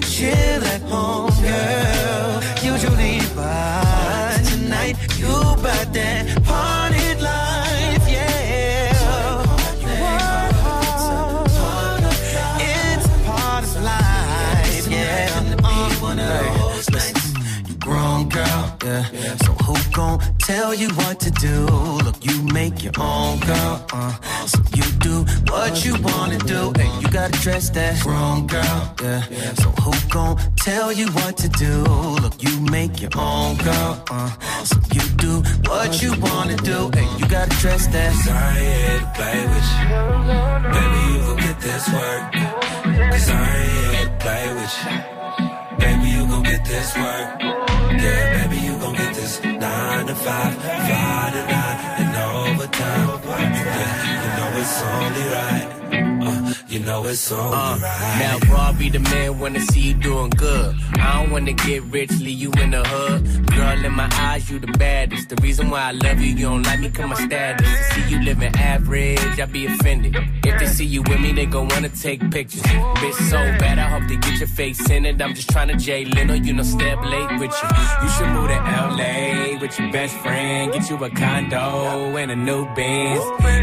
Chill 0.00 0.64
at 0.64 0.82
home, 0.82 1.30
girl. 1.42 1.97
Tell 20.48 20.72
you 20.72 20.88
what 21.00 21.20
to 21.20 21.30
do? 21.30 21.66
Look, 22.06 22.24
you 22.24 22.36
make 22.58 22.82
your 22.82 22.96
own 22.98 23.38
girl, 23.40 23.74
uh. 23.92 24.12
So 24.46 24.58
you 24.78 24.86
do 25.08 25.16
what 25.52 25.84
you 25.84 25.92
wanna 26.08 26.38
do. 26.38 26.72
Hey, 26.78 26.90
you 27.00 27.08
gotta 27.18 27.38
dress 27.44 27.68
that 27.76 27.94
grown 28.02 28.46
girl, 28.46 28.80
yeah. 29.02 29.22
So 29.62 29.68
who 29.82 29.92
gon' 30.08 30.36
tell 30.56 30.90
you 30.90 31.06
what 31.18 31.36
to 31.42 31.48
do? 31.64 31.74
Look, 32.24 32.36
you 32.42 32.54
make 32.76 32.94
your 33.04 33.14
own 33.16 33.56
girl, 33.58 33.92
uh. 34.10 34.30
So 34.70 34.76
you 34.96 35.04
do 35.26 35.32
what 35.68 35.90
you 36.02 36.10
wanna 36.26 36.56
do. 36.72 36.78
Hey, 36.96 37.08
you 37.18 37.26
gotta 37.36 37.54
dress 37.62 37.86
that. 37.94 38.12
I 38.30 38.54
here 38.62 39.00
to 39.00 39.08
play 39.18 39.40
with 39.52 39.68
you. 39.78 39.88
Baby, 40.74 41.00
you 41.10 41.18
gon' 41.26 41.40
get 41.46 41.58
this 41.66 41.84
work. 41.96 42.22
I 42.94 43.18
here 43.68 44.06
to 44.08 44.16
play 44.24 44.46
with 44.56 44.74
you. 44.84 44.96
Baby, 45.82 46.06
you 46.14 46.22
gon' 46.30 46.42
get 46.42 46.64
this 46.64 46.90
work. 46.96 47.28
Yeah, 48.02 48.22
baby, 48.36 48.58
you 48.78 48.84
gon' 48.84 48.94
get 48.94 49.14
this 49.14 49.42
nine 49.42 50.06
to 50.06 50.14
five, 50.14 50.54
five 50.54 51.32
to 51.32 51.42
nine, 51.52 51.78
and 52.00 52.16
overtime. 52.46 53.20
Yeah, 53.26 54.22
you 54.22 54.30
know 54.38 54.60
it's 54.60 54.82
only 54.82 55.24
right. 55.34 55.77
You 56.68 56.80
know 56.80 57.04
it's 57.04 57.30
only 57.32 57.56
Uh, 57.56 57.78
right. 57.78 58.16
now, 58.20 58.38
bro, 58.48 58.72
be 58.78 58.90
the 58.90 58.98
man 59.00 59.38
when 59.38 59.56
I 59.56 59.60
see 59.60 59.80
you 59.80 59.94
doing 59.94 60.30
good. 60.30 60.74
I 61.00 61.14
don't 61.22 61.30
wanna 61.30 61.52
get 61.52 61.82
rich, 61.84 62.10
leave 62.20 62.38
you 62.38 62.50
in 62.62 62.70
the 62.70 62.82
hood. 62.84 63.46
Girl, 63.54 63.84
in 63.84 63.92
my 63.94 64.08
eyes, 64.14 64.50
you 64.50 64.58
the 64.58 64.66
baddest. 64.78 65.28
The 65.28 65.36
reason 65.42 65.70
why 65.70 65.80
I 65.88 65.92
love 65.92 66.20
you, 66.20 66.32
you 66.34 66.46
don't 66.46 66.62
like 66.64 66.80
me, 66.80 66.90
come 66.90 67.10
my 67.10 67.16
status. 67.16 67.66
To 67.66 67.94
see 67.94 68.10
you 68.10 68.20
living 68.22 68.54
average, 68.56 69.40
I 69.40 69.46
be 69.46 69.66
offended. 69.66 70.16
If 70.44 70.58
they 70.60 70.66
see 70.66 70.84
you 70.86 71.02
with 71.02 71.20
me, 71.20 71.32
they 71.32 71.46
gon' 71.46 71.68
wanna 71.68 71.88
take 71.88 72.20
pictures. 72.30 72.62
Bitch, 73.00 73.14
so 73.30 73.38
bad, 73.58 73.78
I 73.78 73.88
hope 73.88 74.08
they 74.08 74.16
get 74.16 74.38
your 74.38 74.48
face 74.48 74.88
in 74.90 75.06
it. 75.06 75.20
I'm 75.22 75.34
just 75.34 75.48
tryna 75.50 75.80
Jay 75.80 76.04
Leno, 76.04 76.34
you 76.34 76.52
know, 76.52 76.62
step 76.62 76.98
late 77.04 77.30
with 77.40 77.54
you. 77.60 77.68
You 78.02 78.08
should 78.14 78.28
move 78.28 78.48
to 78.48 78.58
LA 78.98 79.58
with 79.60 79.78
your 79.78 79.90
best 79.92 80.14
friend. 80.16 80.72
Get 80.72 80.88
you 80.90 80.96
a 81.04 81.10
condo 81.10 82.16
and 82.16 82.30
a 82.30 82.36
new 82.36 82.64
Benz. 82.74 83.20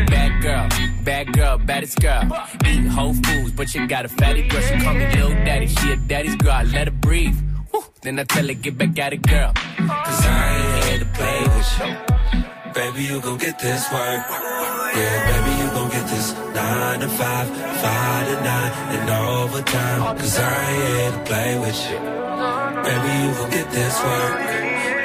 Bad 0.09 0.41
girl, 0.41 0.67
bad 1.05 1.31
girl, 1.33 1.57
baddest 1.59 2.01
girl. 2.01 2.23
Eat 2.65 2.87
whole 2.87 3.13
foods, 3.13 3.51
but 3.51 3.73
you 3.73 3.87
got 3.87 4.05
a 4.05 4.09
fatty 4.09 4.47
girl. 4.47 4.61
She 4.61 4.75
call 4.83 4.95
me 4.95 5.05
little 5.15 5.37
daddy. 5.45 5.67
She 5.67 5.91
a 5.91 5.95
daddy's 5.95 6.35
girl. 6.35 6.51
I 6.51 6.63
let 6.63 6.87
her 6.87 6.97
breathe. 7.07 7.37
Woo. 7.71 7.83
Then 8.01 8.19
I 8.19 8.23
tell 8.23 8.47
her 8.47 8.53
get 8.53 8.77
back 8.77 8.97
at 8.99 9.13
it, 9.13 9.21
girl. 9.21 9.53
Cause 9.53 10.25
I 10.25 10.41
ain't 10.57 10.85
here 10.85 10.99
to 10.99 11.09
play 11.17 11.41
with 11.55 11.71
you. 11.79 11.91
Baby, 12.73 13.03
you 13.09 13.21
gon' 13.21 13.37
get 13.37 13.57
this 13.59 13.83
work. 13.93 14.21
Yeah, 14.97 15.17
baby, 15.29 15.51
you 15.61 15.67
gon' 15.75 15.89
get 15.91 16.07
this 16.07 16.33
nine 16.57 16.99
to 16.99 17.09
five, 17.19 17.47
five 17.83 18.27
to 18.29 18.35
nine, 18.49 18.71
and 18.95 19.09
overtime. 19.09 20.17
Cause 20.17 20.39
I 20.39 20.71
ain't 20.71 20.87
here 20.87 21.11
to 21.11 21.21
play 21.29 21.51
with 21.59 21.79
you. 21.89 21.99
Baby, 22.87 23.11
you 23.21 23.29
gon' 23.37 23.51
get 23.57 23.67
this 23.71 23.95
work. 24.03 24.33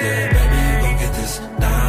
Yeah, 0.05 0.23
baby, 0.37 0.59
you 0.67 0.75
gon' 0.83 0.99
get 1.03 1.13
this 1.15 1.41
nine 1.59 1.80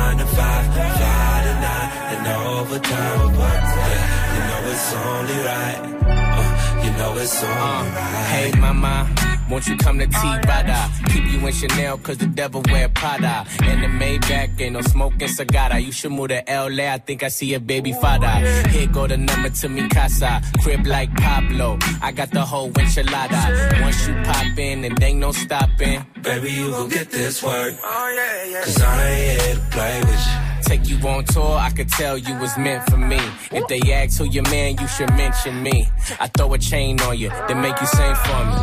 overtime. 2.36 3.34
Yeah, 3.34 4.34
you 4.34 4.42
know 4.50 4.72
it's 4.72 4.94
only 4.94 5.38
right. 5.50 5.80
Uh, 6.06 6.84
you 6.84 6.92
know 6.98 7.18
it's 7.18 7.44
only 7.44 7.92
right. 7.92 8.26
Hey, 8.32 8.60
mama. 8.60 9.10
Won't 9.52 9.68
you 9.68 9.76
come 9.76 10.00
to 10.00 10.08
T-Rada? 10.08 10.90
Keep 11.10 11.26
you 11.26 11.46
in 11.46 11.52
Chanel 11.52 11.98
cause 11.98 12.18
the 12.18 12.26
devil 12.26 12.64
wear 12.72 12.88
Prada. 12.88 13.46
In 13.64 13.82
the 13.82 13.88
Maybach, 13.88 14.62
ain't 14.62 14.74
no 14.74 14.82
smoking 14.82 15.28
cigar. 15.28 15.78
You 15.78 15.92
should 15.92 16.14
move 16.14 16.30
to 16.30 16.42
LA, 16.48 16.94
I 16.94 17.00
think 17.00 17.22
I 17.22 17.28
see 17.28 17.54
a 17.54 17.60
baby 17.60 17.92
father. 17.92 18.30
Here 18.70 18.88
go 18.88 19.08
the 19.08 19.18
number 19.18 19.50
to 19.50 19.68
me 19.68 19.90
casa. 19.90 20.42
Crib 20.64 20.88
like 20.88 21.14
Pablo, 21.18 21.78
I 22.02 22.14
got 22.14 22.32
the 22.32 22.46
whole 22.46 22.72
enchilada. 22.72 23.82
Once 23.82 24.08
you 24.08 24.14
pop 24.24 24.58
in, 24.58 24.86
and 24.86 25.04
ain't 25.04 25.20
no 25.20 25.34
stopping. 25.34 26.06
Baby, 26.22 26.52
you 26.54 26.72
gon' 26.72 26.88
get 26.88 27.12
this 27.12 27.44
work. 27.44 27.74
Cause 27.82 28.82
I 28.82 29.10
ain't 29.10 29.42
here 29.42 29.56
to 29.56 29.62
play 29.70 30.00
with 30.00 30.28
you. 30.28 30.51
Take 30.72 30.88
you 30.88 30.96
on 31.06 31.26
tour, 31.26 31.58
I 31.58 31.70
could 31.70 31.90
tell 31.90 32.18
you 32.18 32.34
was 32.40 32.58
meant 32.58 32.90
for 32.90 32.96
me. 32.96 33.20
If 33.52 33.68
they 33.68 33.82
ask 33.92 34.18
who 34.18 34.24
your 34.24 34.44
man, 34.44 34.78
you 34.80 34.88
should 34.88 35.10
mention 35.18 35.62
me. 35.62 35.90
I 36.18 36.28
throw 36.28 36.54
a 36.54 36.58
chain 36.58 36.98
on 37.02 37.18
you, 37.18 37.28
then 37.50 37.60
make 37.60 37.78
you 37.82 37.88
sing 37.88 38.16
for 38.16 38.46
me. 38.46 38.54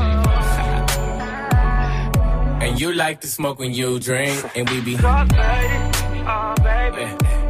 And 2.67 2.81
you 2.81 2.95
like 2.95 3.21
to 3.21 3.29
smoke 3.29 3.59
when 3.59 3.75
you 3.75 3.99
drink, 3.99 4.43
and 4.57 4.67
we 4.71 4.81
be. 4.81 4.93
Yeah. 4.93 5.27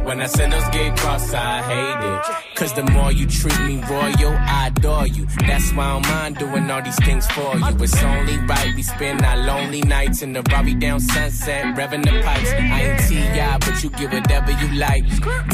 When 0.09 0.21
I 0.21 0.25
send 0.25 0.53
those 0.53 0.67
get 0.69 0.97
cross, 0.97 1.31
I 1.35 1.61
hate 1.61 2.01
it. 2.09 2.55
Cause 2.55 2.73
the 2.73 2.81
more 2.81 3.11
you 3.11 3.27
treat 3.27 3.59
me 3.59 3.75
royal, 3.87 4.33
I 4.35 4.71
adore 4.75 5.05
you. 5.05 5.27
That's 5.45 5.71
why 5.71 5.85
I 5.85 5.93
don't 5.93 6.07
mind 6.07 6.37
doing 6.37 6.71
all 6.71 6.81
these 6.81 6.95
things 7.05 7.27
for 7.27 7.55
you. 7.55 7.77
It's 7.79 8.01
only 8.01 8.37
right 8.47 8.73
we 8.75 8.81
spend 8.81 9.23
our 9.23 9.37
lonely 9.37 9.81
nights 9.81 10.23
in 10.23 10.33
the 10.33 10.41
Robbie 10.51 10.73
down 10.73 10.99
sunset, 10.99 11.77
revving 11.77 12.05
the 12.05 12.23
pipes. 12.23 12.51
I 12.51 12.81
ain't 12.89 13.07
T.I., 13.07 13.57
but 13.59 13.83
you 13.83 13.91
get 13.91 14.11
whatever 14.11 14.51
you 14.51 14.79
like. 14.79 15.05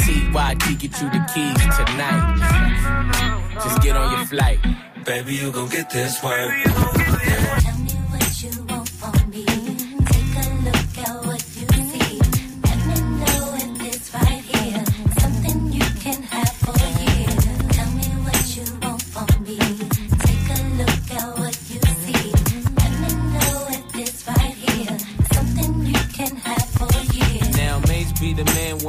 T.Y.D. 0.06 0.76
get 0.76 1.02
you 1.02 1.10
the 1.10 1.22
keys 1.34 1.64
tonight. 1.76 3.56
Just 3.56 3.82
get 3.82 3.98
on 3.98 4.10
your 4.16 4.26
flight. 4.26 4.60
Baby, 5.04 5.36
you 5.36 5.52
gon' 5.52 5.68
get 5.68 5.90
this 5.90 6.24
work. 6.24 7.65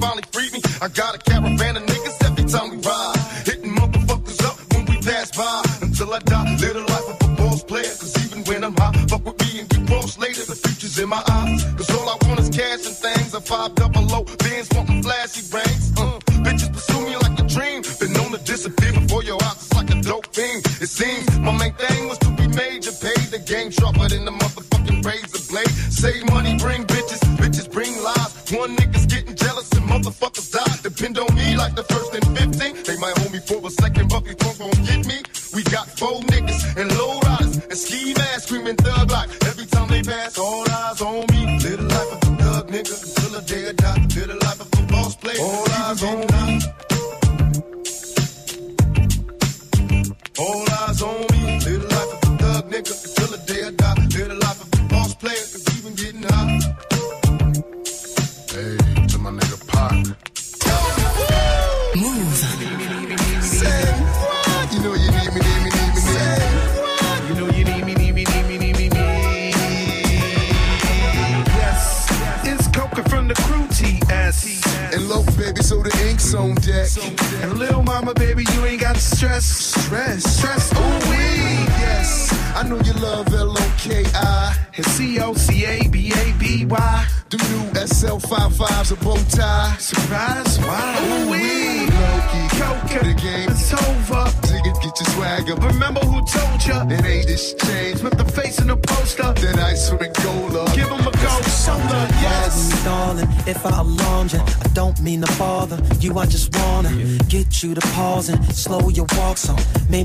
Finally 0.00 0.22
free 0.32 0.50
me. 0.50 0.60
I 0.80 0.88
got 0.88 1.17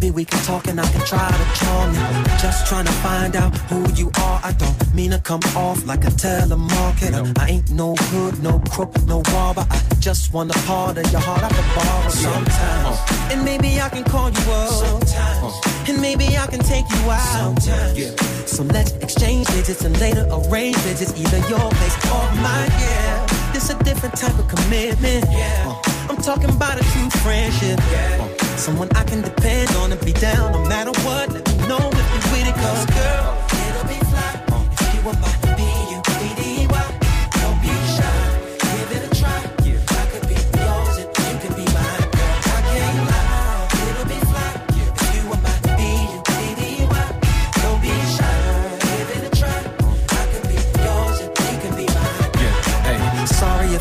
maybe 0.04 0.16
we 0.16 0.26
can 0.26 0.40
talk 0.44 0.68
and 0.68 0.80
I 0.82 0.88
can 0.92 1.06
try 1.06 1.30
to 1.32 1.60
charm 1.60 1.94
you. 1.94 2.24
Just 2.42 2.68
trying 2.68 2.86
to 2.86 2.92
find 2.92 3.36
out 3.36 3.56
who 3.70 3.80
you 3.94 4.08
are. 4.20 4.40
I 4.44 4.52
don't 4.52 4.94
mean 4.94 5.12
to 5.12 5.20
come 5.20 5.42
off 5.56 5.86
like 5.86 6.04
a 6.04 6.12
telemarketer. 6.24 7.38
I 7.40 7.48
ain't 7.48 7.72
no 7.72 7.96
hood, 7.96 8.44
no 8.44 8.60
crook, 8.72 8.92
no 9.06 9.22
robber. 9.34 9.66
I 9.70 9.80
just 10.00 10.34
want 10.34 10.54
a 10.54 10.60
part 10.68 10.98
of 10.98 11.10
your 11.12 11.22
heart 11.22 11.44
I 11.44 11.50
can 11.50 11.68
borrow 11.76 12.10
sometimes. 12.10 12.98
And 13.32 13.46
maybe 13.46 13.80
I 13.80 13.88
can 13.90 14.04
call 14.04 14.30
you 14.30 14.52
up. 14.52 14.70
Sometimes. 14.70 15.54
And 15.88 16.02
maybe 16.02 16.28
I 16.38 16.48
can 16.48 16.60
take 16.60 16.86
you 16.90 17.04
out. 17.10 17.62
Sometimes 17.62 18.52
So 18.52 18.64
let's 18.64 18.92
exchange 19.06 19.48
digits 19.48 19.86
and 19.86 19.98
later 20.02 20.28
arrange 20.32 20.78
visits, 20.88 21.14
either 21.18 21.40
your 21.48 21.68
place 21.80 21.98
or 22.12 22.26
mine. 22.44 22.72
Yeah, 22.84 23.26
this 23.54 23.70
a 23.70 23.76
different 23.84 24.16
type 24.18 24.38
of 24.38 24.48
commitment. 24.50 25.26
Uh, 25.30 25.82
I'm 26.10 26.18
talking 26.18 26.50
about 26.50 26.76
a 26.78 26.84
true 26.92 27.10
friendship. 27.22 27.80
Uh, 27.80 28.33
someone 28.58 28.90
I 28.96 29.04
can 29.04 29.22
depend 29.22 29.70
on 29.78 29.92
and 29.92 30.06
be 30.06 30.14
down 30.14 30.52
no 30.54 30.64
matter 30.68 30.92
what. 31.02 31.32
Let 31.32 31.48
me 31.48 31.68
know 31.68 31.78
if 31.78 32.08
you're 32.14 32.32
with 32.34 32.48
it, 32.48 32.56
cause 32.56 32.86
girl, 32.86 33.38
it'll 33.68 33.88
be 33.88 34.00
fly 34.12 34.44
uh, 34.52 34.64
if 34.72 34.96
you 34.96 35.02
were 35.06 35.18
my 35.20 35.43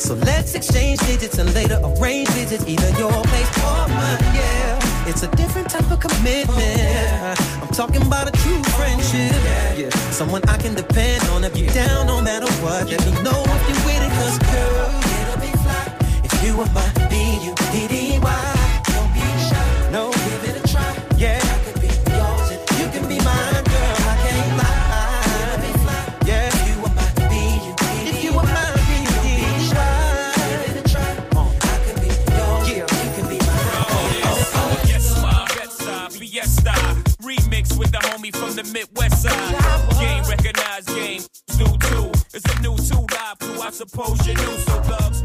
So 0.00 0.14
let's 0.14 0.54
exchange 0.54 0.98
digits 1.00 1.36
and 1.38 1.52
later 1.54 1.78
arrange 1.84 2.28
visits, 2.30 2.66
either 2.66 2.88
your 2.98 3.12
place 3.12 3.50
or 3.58 3.86
mine. 3.88 4.18
Yeah, 4.34 5.06
it's 5.06 5.22
a 5.22 5.28
different 5.36 5.68
type 5.68 5.90
of 5.90 6.00
commitment. 6.00 7.38
I'm 7.60 7.68
talking 7.68 8.02
about 8.02 8.26
a 8.26 8.32
true 8.32 8.62
friendship. 8.78 9.30
Yeah, 9.76 9.90
someone 10.10 10.42
I 10.48 10.56
can 10.56 10.74
depend 10.74 11.22
on 11.28 11.44
if 11.44 11.56
you're 11.56 11.72
down 11.74 12.06
no 12.06 12.20
matter 12.22 12.50
what. 12.64 12.88
Let 12.90 13.04
me 13.04 13.12
know 13.22 13.44
if 13.44 13.68
you're 13.68 13.84
with 13.84 14.02
it, 14.02 14.12
cause 14.18 14.38
girl, 14.38 15.00
it'll 15.20 15.40
be 15.40 15.52
fly 15.62 15.84
if 16.24 16.44
you 16.44 16.60
are 16.60 16.72
my 16.72 17.08
B-U-D-D-Y. 17.10 18.59
Yes, 38.74 38.92
Fiesta. 38.92 39.00
Remix 39.00 39.10
with 39.10 39.16
the 39.20 39.20
homie 39.20 39.20
from 39.20 39.20
the 39.20 39.20
Midwest 39.20 39.22
side. 39.22 40.00
You 40.00 40.06
ain't 40.06 40.28
recognize 40.28 40.86
new 42.62 42.76
two 42.76 43.06
live 43.14 43.38
crew, 43.38 43.60
I 43.60 43.70
suppose 43.70 44.26
you 44.26 44.34
knew. 44.34 44.58
So 44.58 44.82
thugs, 44.82 45.22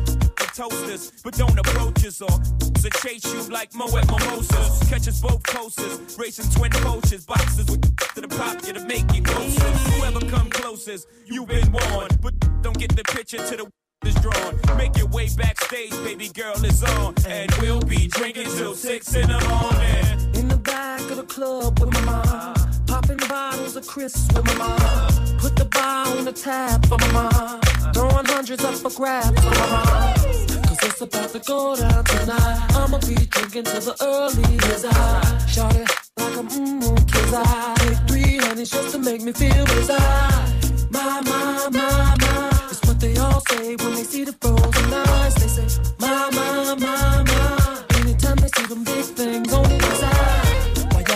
toasters, 0.55 1.11
but 1.23 1.33
don't 1.35 1.57
approach 1.59 2.05
us 2.05 2.21
or 2.21 2.29
to 2.29 2.89
chase 3.01 3.25
you 3.33 3.41
like 3.53 3.73
Moet 3.75 3.93
Mimosas. 3.93 4.89
Catch 4.89 5.07
us 5.07 5.21
both 5.21 5.43
coasters, 5.43 6.17
racing 6.17 6.49
twin 6.51 6.71
poachers, 6.71 7.25
boxes 7.25 7.69
with 7.69 7.81
to 8.15 8.21
the 8.21 8.27
pop, 8.27 8.65
you 8.65 8.73
to 8.73 8.85
make 8.85 9.03
emotions. 9.13 9.95
Whoever 9.95 10.19
come 10.27 10.49
closest, 10.49 11.07
you've 11.25 11.47
been 11.47 11.71
warned, 11.71 12.21
but 12.21 12.33
don't 12.61 12.77
get 12.77 12.95
the 12.95 13.03
picture 13.03 13.37
to 13.37 13.57
the 13.57 13.71
is 14.05 14.15
drawn. 14.15 14.77
Make 14.77 14.97
your 14.97 15.07
way 15.07 15.29
backstage, 15.35 15.91
baby 16.03 16.29
girl 16.29 16.63
is 16.63 16.83
on, 16.83 17.15
and 17.27 17.51
we'll 17.59 17.81
be 17.81 18.07
drinking 18.07 18.45
till 18.55 18.75
six 18.75 19.15
in 19.15 19.27
the 19.27 19.39
morning. 19.49 20.35
In 20.35 20.47
the 20.47 20.57
back 20.57 21.01
of 21.09 21.17
the 21.17 21.23
club 21.23 21.79
with 21.79 21.91
my 21.91 22.01
mom. 22.05 22.74
Popping 22.95 23.17
bottles 23.27 23.75
of 23.75 23.85
crisps 23.85 24.25
with 24.33 24.45
my 24.45 24.53
mom. 24.55 25.37
Put 25.39 25.57
the 25.57 25.65
bar 25.65 26.07
on 26.07 26.23
the 26.23 26.31
tab 26.31 26.85
for 26.85 26.97
my 26.97 27.11
mom. 27.11 27.59
Throwing 27.93 28.25
hundreds 28.25 28.63
up 28.63 28.75
for 28.75 28.89
grabs 28.89 29.37
for 29.43 29.49
my 29.49 29.67
mom. 29.75 30.13
Cause 30.63 30.81
it's 30.81 31.01
about 31.01 31.29
to 31.31 31.39
go 31.39 31.75
down 31.75 32.05
tonight. 32.05 32.57
I'ma 32.69 32.97
be 32.99 33.15
drinking 33.15 33.65
till 33.65 33.81
the 33.81 33.95
early 33.99 34.55
as 34.73 34.85
I. 34.85 35.45
Shot 35.45 35.75
it 35.75 35.91
like 36.15 36.35
a 36.37 36.43
mmm 36.43 37.11
kiss 37.11 37.33
I. 37.33 37.75
Take 37.79 38.07
three 38.07 38.37
honeys 38.37 38.69
just 38.69 38.91
to 38.93 38.99
make 38.99 39.21
me 39.23 39.33
feel 39.33 39.65
bizarre. 39.65 40.31
My, 40.89 41.19
my, 41.19 41.67
my, 41.73 42.15
my. 42.21 42.67
It's 42.71 42.81
what 42.87 43.01
they 43.01 43.17
all 43.17 43.41
say 43.41 43.75
when 43.75 43.93
they 43.95 44.05
see 44.05 44.23
the 44.23 44.31
frozen 44.39 44.93
eyes. 44.93 45.35
They 45.35 45.47
say, 45.47 45.67
my, 45.99 46.29
my, 46.31 46.75
my, 46.75 47.23
my. 47.23 47.83
Anytime 47.99 48.37
they 48.37 48.47
see 48.55 48.67
them 48.67 48.85
big 48.85 49.03
things 49.03 49.51
on 49.51 49.63
the 49.63 49.84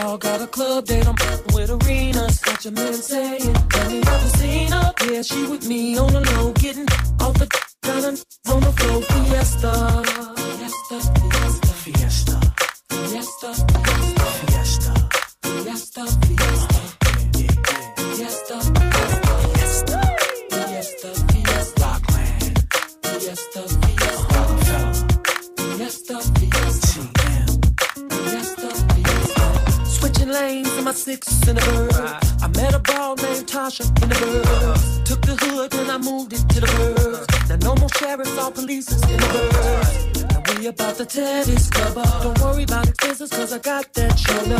all 0.09 0.17
got 0.17 0.41
a 0.41 0.47
club 0.47 0.85
that 0.87 1.07
I'm 1.07 1.15
with 1.53 1.69
arenas. 1.69 2.39
Got 2.39 2.65
your 2.65 2.73
man 2.73 2.93
saying, 2.93 3.55
Have 3.73 3.91
you 3.91 4.01
the 4.01 4.29
scene 4.37 4.73
up 4.73 4.99
Yeah, 5.05 5.21
she 5.21 5.45
with 5.47 5.67
me 5.67 5.97
on 5.97 6.11
the 6.11 6.21
low, 6.31 6.51
getting 6.53 6.89
off 7.21 7.35
the 7.37 7.47
kind 7.83 8.05
on 8.05 8.59
the 8.61 8.71
floor. 8.77 9.01
Fiesta, 9.01 9.71
fiesta, 10.57 10.97
fiesta, 11.19 11.73
fiesta, 11.83 12.37
fiesta, 13.05 13.53
fiesta, 14.39 14.39
fiesta, 14.47 14.93
fiesta. 15.43 16.05
fiesta. 16.25 16.78
Lanes 30.39 30.77
in 30.77 30.85
my 30.85 30.93
six 30.93 31.27
in 31.49 31.57
a 31.57 31.61
bird. 31.61 31.93
I 32.41 32.47
met 32.55 32.73
a 32.73 32.79
ball 32.79 33.15
named 33.15 33.45
Tasha 33.45 33.85
in 34.01 34.07
the 34.09 34.15
bird. 34.15 34.45
Uh. 34.47 35.03
Took 35.03 35.21
the 35.21 35.35
hood 35.41 35.73
and 35.73 35.91
I 35.91 35.97
moved 35.97 36.31
it 36.31 36.43
to 36.53 36.61
the 36.61 36.67
bird. 36.77 37.29
Uh. 37.29 37.47
Now 37.49 37.67
no 37.67 37.75
more 37.75 37.89
sheriffs 37.99 38.37
or 38.37 38.49
police 38.51 38.89
in 38.93 39.19
the 39.19 39.29
bird. 39.33 40.31
Now 40.31 40.59
we 40.59 40.67
about 40.67 40.95
to 40.95 41.05
tear 41.05 41.43
this 41.43 41.69
club 41.69 41.97
up. 41.97 42.23
Don't 42.23 42.39
worry 42.39 42.63
about 42.63 42.87
expenses 42.87 43.29
cause 43.31 43.51
I 43.51 43.59
got 43.59 43.93
that 43.95 44.17
shoulder. 44.17 44.59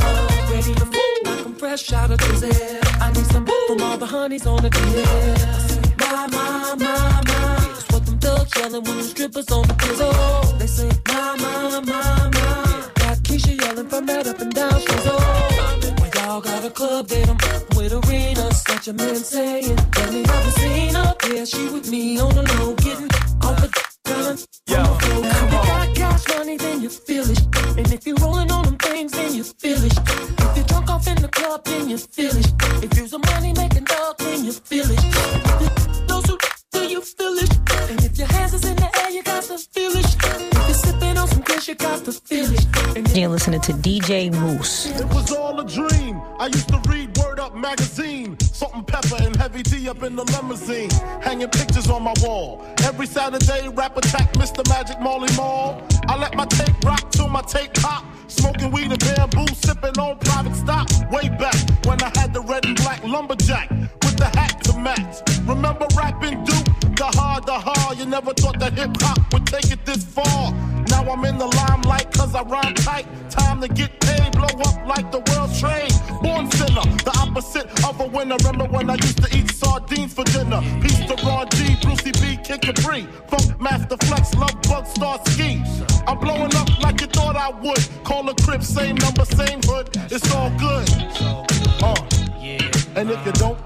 Ready 0.52 0.74
to 0.82 0.86
move 0.86 1.22
like 1.24 1.46
I'm 1.46 1.56
fresh 1.56 1.94
out 1.94 2.12
of 2.12 2.18
the 2.18 2.52
air. 2.62 2.82
I 3.00 3.12
need 3.14 3.28
some 3.28 3.48
from 3.68 3.82
all 3.82 3.98
the 3.98 4.06
honeys 4.06 4.46
on 4.46 4.62
the 4.62 4.70
DL. 4.70 6.00
My, 6.02 6.28
my, 6.28 6.76
my, 6.76 7.22
my. 7.30 7.56
That's 7.74 7.92
what 7.92 8.06
them 8.06 8.20
thugs 8.20 8.52
yelling 8.58 8.84
when 8.84 8.98
the 8.98 9.04
strippers 9.04 9.50
on 9.50 9.66
the 9.68 9.76
pizzle. 9.76 10.60
They 10.60 10.68
say, 10.68 10.90
my, 11.08 11.38
my, 11.38 11.80
my, 11.80 12.30
my. 12.34 12.69
Keisha 13.40 13.62
yelling 13.62 13.88
from 13.88 14.06
that 14.06 14.28
up 14.28 14.40
and 14.40 14.54
down 14.54 14.80
she's 14.80 16.02
When 16.02 16.12
y'all 16.16 16.42
got 16.42 16.66
a 16.66 16.70
club 16.70 17.08
that 17.08 17.30
I'm 17.30 17.38
with 17.78 17.94
arenas. 17.94 18.64
Got 18.64 18.86
your 18.86 18.96
man 18.96 19.16
saying, 19.16 19.76
Let 19.96 20.14
me 20.14 20.22
never 20.24 20.52
seen 20.52 20.96
her. 20.96 21.16
Yeah, 21.28 21.46
she 21.46 21.70
with 21.70 21.90
me 21.90 22.20
on 22.20 22.36
the 22.36 22.44
low, 22.44 22.74
getting 22.76 23.10
off 23.42 23.62
the 23.62 23.70
gun. 24.06 24.38
Yo, 24.68 25.39
listening 43.40 43.62
to 43.62 43.72
DJ 43.72 44.30
Mouss. 44.34 44.88
It 45.00 45.08
was 45.16 45.32
all 45.32 45.58
a 45.62 45.66
dream. 45.66 46.22
I 46.40 46.48
used 46.48 46.68
to 46.68 46.82
read 46.90 47.18
Word 47.18 47.40
Up 47.40 47.56
magazine. 47.56 48.38
Salt-N-Pepa 48.42 49.26
and 49.26 49.34
Heavy 49.38 49.64
D 49.64 49.88
up 49.88 50.04
in 50.04 50.18
the 50.18 50.26
limousine. 50.26 50.90
Hanging 51.22 51.48
pictures 51.48 51.90
on 51.90 52.04
my 52.04 52.14
wall. 52.20 52.68
Every 52.84 53.08
Saturday, 53.08 53.70
rap 53.70 53.96
attack 53.96 54.34
Mr. 54.34 54.68
Magic 54.68 55.00
Marley 55.00 55.34
Marl. 55.38 55.82
I 56.10 56.18
let 56.18 56.36
my 56.36 56.44
tape 56.48 56.84
rock 56.84 57.10
till 57.12 57.30
my 57.30 57.42
tape 57.44 57.74
pop. 57.76 58.04
Smoking 58.28 58.72
weed 58.72 58.92
and 58.92 59.00
bamboo, 59.00 59.48
sipping 59.56 59.98
on 59.98 60.20
private 60.20 60.56
stock. 60.56 60.90
Way 61.10 61.30
back 61.30 61.56
when 61.86 62.04
I 62.04 62.12
had 62.20 62.34
the 62.34 62.42
red 62.42 62.66
and 62.66 62.76
black 62.76 63.02
lumberjack 63.06 63.70
with 64.04 64.18
the 64.18 64.30
hat 64.38 64.62
to 64.66 64.78
match. 64.78 65.24
Remember 65.48 65.88
rapping 65.96 66.44
Duke? 66.44 66.68
The 66.98 67.10
hard, 67.16 67.46
the 67.46 67.58
hard. 67.58 67.98
You 68.00 68.06
never 68.06 68.34
thought 68.34 68.60
that 68.60 68.74
hip 68.74 68.92
hop 69.00 69.32
would 69.32 69.48
take 69.48 69.72
it 69.72 69.86
this 69.86 70.04
far. 70.04 70.52
Now 70.90 71.10
I'm 71.10 71.24
in 71.24 71.38
the 71.38 71.46
limelight 71.46 71.89
I 72.40 72.44
rhyme 72.44 72.74
tight. 72.74 73.06
Time 73.30 73.60
to 73.60 73.68
get 73.68 74.00
paid, 74.00 74.32
blow 74.32 74.46
up 74.46 74.88
like 74.88 75.12
the 75.12 75.20
world 75.28 75.54
trade. 75.60 75.92
Born 76.22 76.50
sinner, 76.52 76.88
the 77.04 77.12
opposite 77.20 77.68
of 77.84 78.00
a 78.00 78.08
winner. 78.08 78.38
Remember 78.38 78.66
when 78.66 78.90
I 78.90 78.94
used 78.96 79.22
to 79.22 79.38
eat 79.38 79.52
sardines 79.52 80.14
for 80.14 80.24
dinner? 80.24 80.62
Peace 80.82 81.04
to 81.08 81.16
Ron 81.26 81.50
G, 81.50 81.76
Brucey 81.82 82.12
B, 82.14 82.40
Kid 82.42 82.62
Capri. 82.62 83.06
Funk 83.28 83.60
Master 83.60 83.98
Flex, 84.08 84.36
Lovebug 84.36 84.88
Starski. 84.88 85.60
I'm 86.08 86.18
blowing 86.20 86.56
up 86.56 86.70
like 86.80 87.02
you 87.02 87.08
thought 87.08 87.36
I 87.36 87.50
would. 87.50 87.86
Call 88.06 88.30
a 88.30 88.36
crib, 88.36 88.64
same 88.64 88.96
number, 88.96 89.26
same 89.26 89.60
hood. 89.64 89.90
It's 90.10 90.34
all 90.34 90.50
good. 90.58 90.88
Uh. 91.84 92.20
And 92.96 93.12
if 93.12 93.26
you 93.26 93.32
don't 93.34 93.66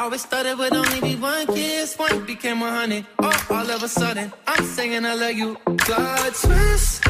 Always 0.00 0.24
thought 0.24 0.46
it 0.46 0.56
would 0.56 0.72
only 0.72 1.00
be 1.00 1.14
one 1.16 1.46
kiss. 1.46 1.96
One 1.96 2.24
became 2.24 2.62
a 2.62 2.70
hundred. 2.70 3.04
Oh, 3.18 3.46
all 3.50 3.70
of 3.70 3.82
a 3.82 3.88
sudden, 3.88 4.32
I'm 4.46 4.64
singing 4.64 5.04
I 5.04 5.14
love 5.14 5.34
you. 5.34 5.58
God 5.86 6.34
twist. 6.34 7.06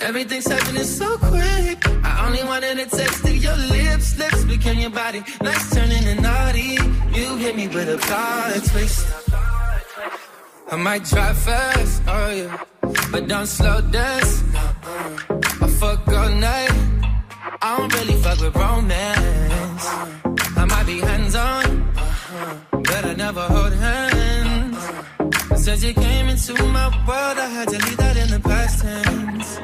Everything's 0.00 0.48
happening 0.48 0.84
so 0.84 1.16
quick. 1.18 1.78
I 2.04 2.26
only 2.26 2.42
wanted 2.44 2.78
a 2.78 2.86
taste 2.86 3.24
of 3.24 3.36
your 3.36 3.56
lips. 3.56 4.18
Lips 4.18 4.44
became 4.44 4.78
your 4.78 4.90
body. 4.90 5.22
Nights 5.42 5.74
turning 5.74 6.02
to 6.04 6.14
naughty. 6.20 6.78
You 7.16 7.36
hit 7.36 7.54
me 7.54 7.68
with 7.68 7.88
a 7.88 7.98
plot 7.98 8.64
twist. 8.70 9.06
I 10.70 10.76
might 10.76 11.04
drive 11.04 11.36
fast, 11.36 12.02
oh 12.08 12.30
yeah. 12.30 12.64
But 13.12 13.28
don't 13.28 13.46
slow 13.46 13.80
dance. 13.82 14.42
I 15.64 15.68
fuck 15.80 16.08
all 16.08 16.30
night. 16.30 16.72
I 17.60 17.76
don't 17.76 17.92
really 17.94 18.14
fuck 18.22 18.40
with 18.40 18.56
romance. 18.56 19.86
I 20.24 20.31
but 22.70 23.04
I 23.04 23.14
never 23.14 23.40
hold 23.40 23.72
hands. 23.72 24.78
Since 25.62 25.84
you 25.84 25.94
came 25.94 26.28
into 26.28 26.54
my 26.78 26.88
world, 27.06 27.38
I 27.38 27.48
had 27.56 27.68
to 27.68 27.78
leave 27.78 27.96
that 27.98 28.16
in 28.16 28.30
the 28.30 28.40
past 28.40 28.82
tense. 28.82 29.58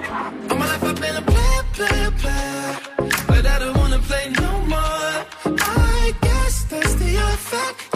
All 0.51 0.57
my 0.59 0.67
life 0.67 0.85
I've 0.85 1.01
been 1.01 1.17
a 1.17 1.23
player, 1.23 1.63
player, 1.73 2.11
player. 2.23 2.79
But 3.27 3.47
I 3.47 3.59
don't 3.59 3.77
wanna 3.77 3.99
play 3.99 4.31
no 4.31 4.53
more. 4.75 5.15
I 5.61 6.15
guess 6.21 6.65
that's 6.65 6.95
the 6.95 7.17
effect 7.33 7.88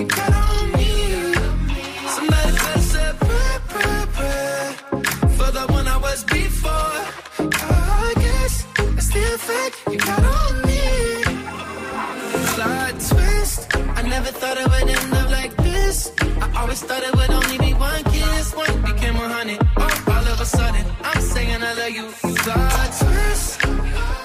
Always 16.91 17.05
thought 17.05 17.31
only 17.31 17.59
be 17.59 17.75
one 17.75 18.05
kiss. 18.05 18.55
One 18.55 18.83
became 18.83 19.15
a 19.15 19.29
hundred. 19.29 19.61
All 19.77 20.27
of 20.33 20.41
a 20.41 20.45
sudden, 20.45 20.85
I'm 21.05 21.21
saying 21.21 21.63
I 21.63 21.73
love 21.75 21.91
you. 21.91 22.07
Plot 22.43 22.91
twist. 23.01 23.65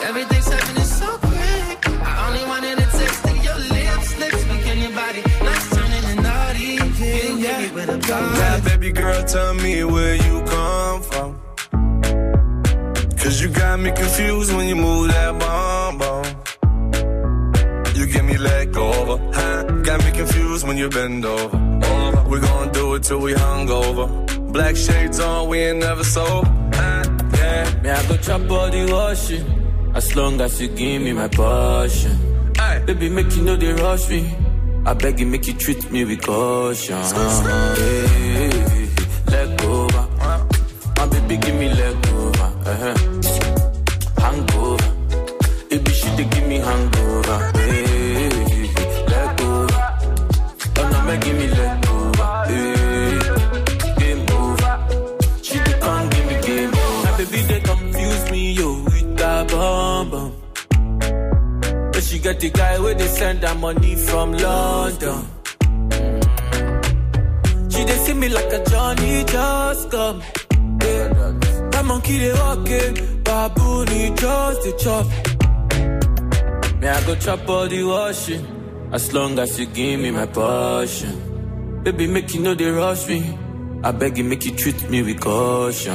Everything's 0.02 0.48
happening 0.48 0.84
so 0.84 1.10
quick. 1.22 1.80
I 2.02 2.28
only 2.28 2.44
wanted 2.52 2.80
a 2.80 2.88
taste 2.98 3.26
of 3.26 3.38
your 3.44 3.60
lips. 3.74 4.20
Lips 4.20 4.44
became 4.46 4.80
your 4.80 4.92
body. 4.92 5.22
Nights 5.46 5.70
turning 5.76 6.04
to 6.10 6.16
naughty. 6.22 6.72
You 6.74 7.38
hit 7.38 7.62
me 7.62 7.76
with 7.76 7.90
a 7.90 7.98
Yeah, 8.08 8.60
baby 8.62 8.92
girl, 8.92 9.24
tell 9.24 9.54
me 9.54 9.84
where 9.84 10.16
you 10.16 10.44
come 10.46 11.02
from. 11.04 11.40
Cause 13.22 13.42
you 13.42 13.50
got 13.50 13.80
me 13.80 13.92
confused 13.92 14.56
when 14.56 14.68
you 14.68 14.76
move 14.76 15.10
that 15.10 15.38
bomb 15.40 15.98
bomb. 16.00 16.26
You 17.94 18.06
give 18.08 18.26
me 18.26 18.38
leg 18.38 18.76
over, 18.78 19.18
huh? 19.34 19.64
Got 19.84 20.04
me 20.06 20.12
confused 20.12 20.66
when 20.66 20.78
you 20.78 20.90
bend 20.90 21.26
over. 21.26 21.77
We 22.38 22.48
gon' 22.48 22.72
do 22.72 22.94
it 22.94 23.02
till 23.02 23.20
we 23.20 23.34
hungover. 23.34 24.06
Black 24.54 24.76
shades 24.76 25.20
on, 25.20 25.50
we 25.50 25.58
ain't 25.58 25.80
never 25.80 26.04
sober. 26.04 26.48
Huh? 26.72 27.04
Yeah. 27.34 27.82
Me, 27.82 27.90
I 27.90 28.08
go 28.08 28.16
chop 28.18 28.42
the 28.42 28.88
washing. 28.92 29.44
As 29.96 30.16
long 30.16 30.40
as 30.40 30.62
you 30.62 30.68
give 30.68 31.02
me 31.02 31.14
my 31.14 31.30
passion. 31.30 32.16
Baby, 32.86 33.10
make 33.10 33.36
you 33.36 33.42
know 33.42 33.56
they 33.56 33.74
rush 33.74 34.08
me. 34.10 34.36
I 34.86 34.94
beg 34.94 35.20
you, 35.20 35.26
make 35.26 35.48
you 35.48 35.54
treat 35.54 35.92
me 35.92 36.06
with 36.06 36.22
caution. 36.22 37.02
Leg 39.32 39.57
Got 62.38 62.44
the 62.44 62.50
guy 62.52 62.80
where 62.80 62.94
they 62.94 63.08
send 63.08 63.40
her 63.40 63.56
money 63.56 63.96
from 63.96 64.32
London. 64.34 65.26
She 67.72 67.84
they 67.84 67.98
see 68.06 68.14
me 68.14 68.30
like 68.30 68.54
a 68.54 68.64
Johnny 68.70 69.24
just 69.24 69.90
come. 69.90 70.22
Yeah. 70.84 71.08
That 71.72 71.84
monkey 71.84 72.20
they 72.20 72.34
walking, 72.34 73.24
baboon 73.24 73.88
he 73.88 74.10
just 74.12 74.62
the 74.62 74.72
chop. 74.78 75.08
Me 76.80 76.88
I 76.88 77.04
go 77.08 77.16
chop 77.16 77.50
all 77.50 77.68
the 77.68 77.84
washing, 77.84 78.46
as 78.94 79.12
long 79.16 79.40
as 79.40 79.60
you 79.60 79.66
give 79.66 80.00
me 80.00 80.12
my 80.12 80.28
passion. 80.28 81.82
Baby 81.84 82.06
make 82.06 82.32
you 82.36 82.42
know 82.42 82.54
they 82.54 82.70
rush 82.70 83.08
me, 83.08 83.36
I 83.84 83.92
beg 83.92 84.16
you 84.16 84.24
make 84.24 84.46
you 84.46 84.52
treat 84.52 84.88
me 84.92 85.02
with 85.02 85.20
caution. 85.20 85.92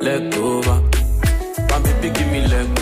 Leg 0.00 0.34
over, 0.34 0.82
my 1.70 1.78
baby 1.78 2.10
give 2.10 2.30
me 2.30 2.46
leg 2.46 2.68
over. 2.78 2.81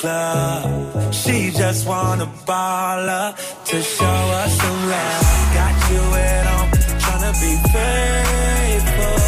Club. 0.00 1.12
She 1.12 1.50
just 1.50 1.86
wanna 1.86 2.26
ball 2.46 3.08
up 3.08 3.36
to 3.66 3.82
show 3.82 4.20
us 4.42 4.52
some 4.60 4.80
love. 4.94 5.24
Got 5.58 5.76
you 5.90 6.02
at 6.28 6.46
home, 6.50 6.70
tryna 7.04 7.32
be 7.44 7.52
faithful. 7.74 9.20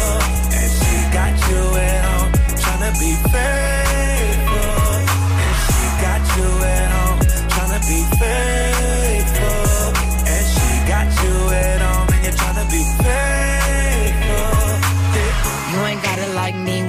And 0.57 0.69
she 0.79 0.93
got 1.17 1.33
you 1.49 1.61
at 1.89 2.03
home, 2.09 2.31
tryna 2.61 2.91
be 2.99 3.11
faithful. 3.31 3.52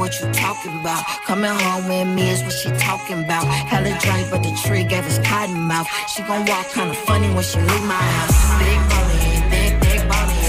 What 0.05 0.21
you 0.21 0.31
talking 0.33 0.79
about? 0.81 1.03
Coming 1.25 1.51
home 1.51 1.89
with 1.89 2.09
me 2.15 2.29
is 2.29 2.43
what 2.43 2.53
she 2.53 2.69
talking 2.77 3.25
about. 3.25 3.45
Hella 3.73 3.97
drink, 4.05 4.29
but 4.31 4.43
the 4.43 4.53
tree 4.63 4.85
gave 4.85 5.07
us 5.07 5.19
cotton 5.27 5.59
mouth. 5.63 5.89
She 6.13 6.21
gon' 6.29 6.45
walk 6.45 6.67
kinda 6.77 6.95
funny 7.07 7.29
when 7.35 7.43
she 7.43 7.59
leave 7.59 7.87
my 7.95 8.05
house. 8.17 8.37
Big 8.61 8.81
bony, 8.91 9.25
big, 9.55 9.73
big 9.81 10.01
bony. 10.11 10.45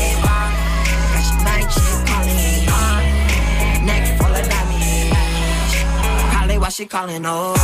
Got 1.13 1.25
your 1.29 1.39
night 1.47 1.67
chick 1.73 1.99
calling. 2.09 2.65
Neck 3.87 4.03
full 4.19 4.35
of 4.39 4.45
diamonds. 4.51 5.73
Probably 6.33 6.57
why 6.57 6.69
she 6.77 6.85
calling, 6.85 7.23
oh. 7.25 7.55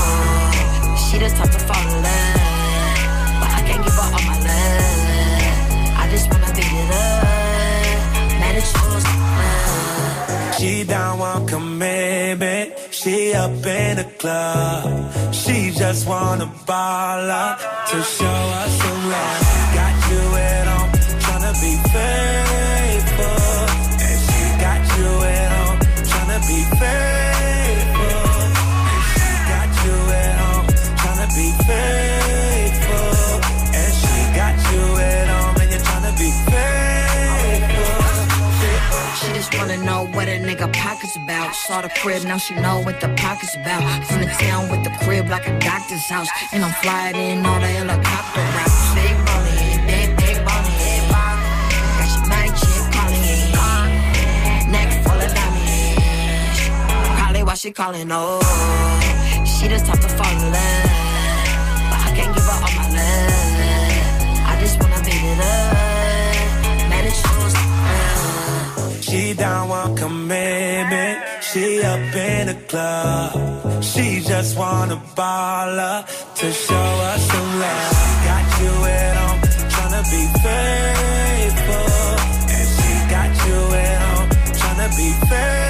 She 1.04 1.18
the 1.20 1.28
type 1.38 1.52
to 1.56 1.60
fall 1.68 1.86
in 1.92 1.98
love. 2.08 2.40
But 3.42 3.52
I 3.58 3.62
can't 3.68 3.84
give 3.84 3.98
her 4.00 4.08
all 4.16 4.24
my 4.32 4.38
love. 4.48 6.02
I 6.02 6.04
just 6.14 6.26
wanna 6.32 6.52
beat 6.56 6.74
it 6.84 6.92
up. 7.04 8.40
Mad 8.40 8.56
at 8.56 8.68
you. 8.76 9.71
She 10.62 10.84
down 10.84 11.18
one 11.18 11.48
commitment. 11.48 12.74
She 12.92 13.34
up 13.34 13.50
in 13.50 13.98
the 13.98 14.08
club. 14.20 15.34
She 15.34 15.72
just 15.72 16.08
wanna 16.08 16.46
ball 16.68 17.32
up 17.32 17.58
to 17.90 18.04
show 18.04 18.42
us 18.62 18.72
some 18.82 19.10
love. 19.10 19.42
Got 19.74 19.96
you 20.12 20.24
at 20.52 20.68
home, 20.68 20.92
tryna 21.24 21.54
be 21.66 21.74
faithful. 21.96 23.50
And 24.06 24.20
she 24.28 24.42
got 24.66 24.82
you 24.98 25.10
at 25.40 25.52
home, 25.58 25.80
tryna 26.12 26.40
be 26.48 26.60
faithful. 26.78 27.11
Pockets 41.12 41.18
about. 41.18 41.56
Saw 41.56 41.82
the 41.82 41.90
crib, 41.90 42.24
now 42.24 42.38
she 42.38 42.56
know 42.56 42.80
what 42.80 43.02
the 43.02 43.10
pockets 43.16 43.56
about. 43.56 43.84
From 44.06 44.22
the 44.22 44.28
town 44.28 44.70
with 44.70 44.84
the 44.84 44.92
crib 45.04 45.28
like 45.30 45.48
a 45.48 45.60
doctor's 45.60 46.08
house. 46.08 46.30
And 46.54 46.64
I'm 46.64 46.74
flying 46.82 47.16
in 47.16 47.46
all 47.46 47.60
the 47.60 47.68
helicopter 47.68 48.42
routes. 48.56 48.94
Big 48.96 49.16
boney, 49.26 49.78
big, 49.88 50.16
big 50.18 50.38
boney. 50.46 51.02
Got 51.98 52.10
your 52.16 52.28
night 52.28 52.54
chick 52.60 52.84
calling. 52.96 53.52
Neck 54.72 54.90
full 55.04 55.22
of 55.22 55.34
diamonds. 55.34 56.60
Probably 57.20 57.44
why 57.44 57.56
she 57.56 57.72
calling, 57.72 58.10
oh. 58.12 58.40
She 59.46 59.68
the 59.68 59.78
type 59.78 60.00
to 60.00 60.10
fall 60.10 60.32
in 60.32 60.52
love. 60.52 61.01
She 69.32 69.38
down 69.38 69.70
one 69.70 69.96
commitment. 69.96 71.20
She 71.42 71.82
up 71.84 72.14
in 72.14 72.48
the 72.48 72.58
club. 72.68 73.82
She 73.82 74.20
just 74.20 74.58
wanna 74.58 75.02
ball 75.16 75.80
up 75.80 76.06
to 76.36 76.52
show 76.52 76.90
us 77.12 77.22
some 77.32 77.60
love. 77.62 77.94
Got 78.28 78.46
you 78.62 78.74
at 79.00 79.16
home, 79.22 79.42
tryna 79.74 80.04
be 80.16 80.24
faithful. 80.44 81.94
And 82.56 82.68
she 82.76 82.92
got 83.16 83.32
you 83.48 83.60
at 83.88 84.02
home, 84.02 84.30
tryna 84.60 84.90
be 84.98 85.10
faithful. 85.30 85.61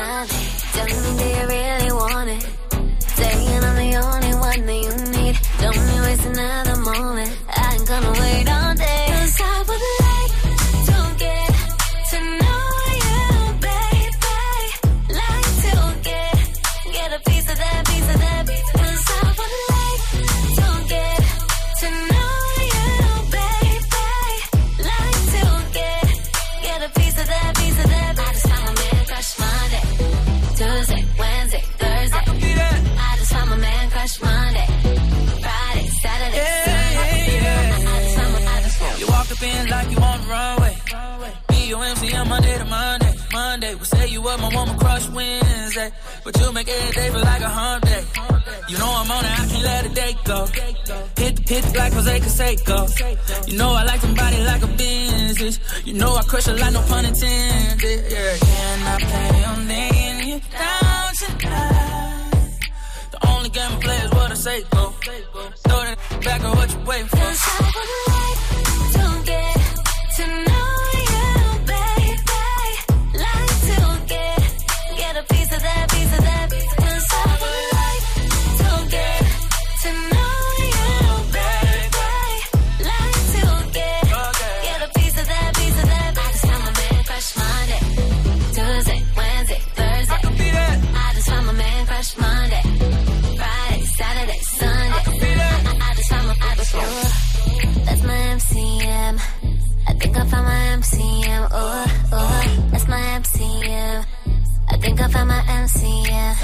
Tell 0.00 0.24
me, 0.86 0.92
do 1.18 1.26
you 1.28 1.46
really 1.46 1.92
want 1.92 2.30
it? 2.30 2.42
Saying 3.00 3.64
I'm 3.64 3.76
the 3.76 3.96
only 3.96 4.34
one 4.34 4.64
that 4.64 4.80
you 4.86 4.94
need. 5.12 5.38
Don't 5.60 5.76
me 5.86 6.00
waste 6.00 6.24
another 6.24 6.76
moment. 6.80 7.38
I 7.54 7.74
ain't 7.74 7.86
gonna 7.86 8.12
wait 8.18 8.48
all 8.48 8.59
up, 44.30 44.40
my 44.40 44.54
woman 44.54 44.78
crush 44.78 45.08
Wednesday. 45.08 45.90
But 46.24 46.38
you 46.38 46.52
make 46.52 46.68
every 46.68 46.92
day 46.94 47.10
feel 47.10 47.20
like 47.20 47.42
a 47.42 47.48
hump 47.48 47.84
day. 47.84 48.04
You 48.68 48.78
know 48.78 48.90
I'm 49.00 49.10
on 49.10 49.24
it, 49.24 49.32
I 49.40 49.46
can't 49.50 49.64
let 49.64 49.86
a 49.86 49.88
day 50.00 50.16
go. 50.24 50.46
Hit 51.20 51.46
pitch 51.46 51.68
like 51.74 51.92
Jose 51.92 52.20
Canseco. 52.20 52.78
You 53.48 53.58
know 53.58 53.70
I 53.72 53.84
like 53.84 54.00
somebody 54.00 54.38
like 54.44 54.62
a 54.62 54.68
business. 54.68 55.58
You 55.84 55.94
know 55.94 56.14
I 56.14 56.22
crush 56.22 56.46
a 56.48 56.54
lot, 56.54 56.72
no 56.72 56.82
pun 56.82 57.04
intended. 57.04 58.00
Yeah, 58.12 58.36
can 58.46 58.78
I 58.92 58.96
play 59.10 59.44
on 59.50 59.68
laying 59.68 60.28
you 60.28 60.40
down 60.58 61.10
tonight? 61.20 62.60
The 63.12 63.18
only 63.28 63.50
game 63.50 63.72
I 63.76 63.80
play 63.80 63.96
is 63.96 64.10
what 64.10 64.30
I 64.30 64.34
say 64.34 64.62
go. 64.70 64.94
Throw 65.64 65.80
that 65.86 65.98
back 66.24 66.44
on 66.44 66.56
what 66.56 66.72
you 66.72 66.80
waiting 66.86 67.08
for. 67.08 67.16
Cause 67.16 67.40
I 67.46 67.72
would 67.74 67.90
like 68.10 68.92
to 68.94 69.04
get 69.30 69.56
to 70.16 70.49
MCM. 100.80 101.48
Oh, 101.52 102.08
oh, 102.12 102.68
that's 102.70 102.88
my 102.88 103.00
MCM. 103.20 104.06
I 104.70 104.76
think 104.78 104.98
I 104.98 105.08
found 105.08 105.28
my 105.28 105.42
MCM. 105.42 106.34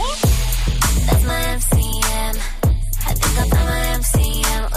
That's 1.07 1.24
my 1.24 1.41
MCM. 1.57 2.34
I 3.09 3.12
think 3.14 3.34
I 3.41 3.49
found 3.49 3.68
my 3.72 3.82
MCM. 3.97 4.76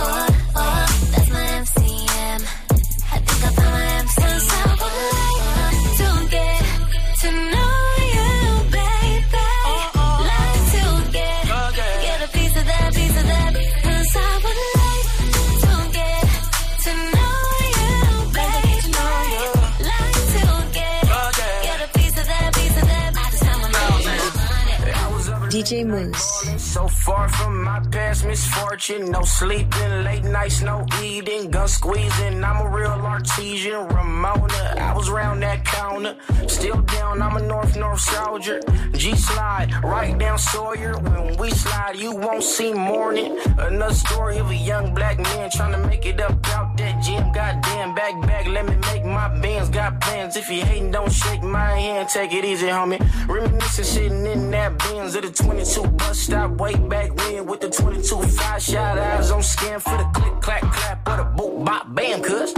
DJ 25.59 25.85
Mouss. 25.85 26.47
So 26.57 26.87
far 26.87 27.27
from 27.27 27.63
my 27.65 27.81
past 27.91 28.25
misfortune, 28.25 29.11
no 29.11 29.23
sleeping, 29.23 30.03
late 30.05 30.23
nights, 30.23 30.61
no 30.61 30.85
eating, 31.03 31.51
gun 31.51 31.67
squeezing. 31.67 32.41
I'm 32.41 32.65
a 32.65 32.69
real 32.69 32.97
artesian, 33.19 33.85
Ramona. 33.89 34.75
I 34.79 34.93
was 34.95 35.09
round 35.09 35.43
that 35.43 35.65
counter, 35.65 36.15
still 36.47 36.81
down. 36.81 37.21
I'm 37.21 37.35
a 37.35 37.41
North 37.41 37.75
North 37.75 37.99
soldier. 37.99 38.61
G 38.93 39.15
slide 39.15 39.73
right 39.83 40.17
down 40.17 40.37
Sawyer. 40.37 40.97
When 40.97 41.37
we 41.37 41.51
slide, 41.51 41.97
you 41.97 42.15
won't 42.15 42.43
see 42.43 42.71
morning. 42.73 43.37
Another 43.57 43.93
story 43.93 44.37
of 44.37 44.49
a 44.49 44.55
young 44.55 44.93
black 44.93 45.17
man 45.19 45.49
trying 45.51 45.73
to 45.73 45.87
make 45.87 46.05
it 46.05 46.21
up 46.21 46.47
out 46.49 46.77
that 46.77 47.03
gym. 47.03 47.31
Goddamn, 47.33 47.93
back 47.93 48.21
back, 48.25 48.47
let 48.47 48.65
me 48.65 48.75
make 48.75 49.03
my 49.03 49.27
bands. 49.41 49.69
Got 49.69 49.99
plans. 49.99 50.37
If 50.37 50.49
you 50.49 50.61
hating, 50.63 50.91
don't 50.91 51.11
shake 51.11 51.43
my 51.43 51.71
hand. 51.71 52.07
Take 52.09 52.33
it 52.33 52.45
easy, 52.45 52.67
homie. 52.67 52.99
Reminiscing, 53.27 53.83
sitting 53.83 54.25
in 54.25 54.51
that 54.51 54.77
Benz 54.79 55.15
at 55.15 55.23
the 55.23 55.31
22 55.31 55.83
bus 55.83 56.19
stop 56.19 56.51
way 56.51 56.75
back 56.75 57.13
when 57.15 57.45
with 57.45 57.59
the 57.59 57.69
22 57.69 58.21
five 58.37 58.61
shot 58.61 58.97
eyes 58.97 59.31
on 59.31 59.43
scan 59.43 59.79
for 59.79 59.97
the 59.97 60.05
click 60.13 60.41
clack 60.41 60.61
clap 60.61 61.07
or 61.09 61.17
the 61.17 61.23
boot 61.23 61.65
bop 61.65 61.93
bam. 61.93 62.21
Cuz 62.21 62.53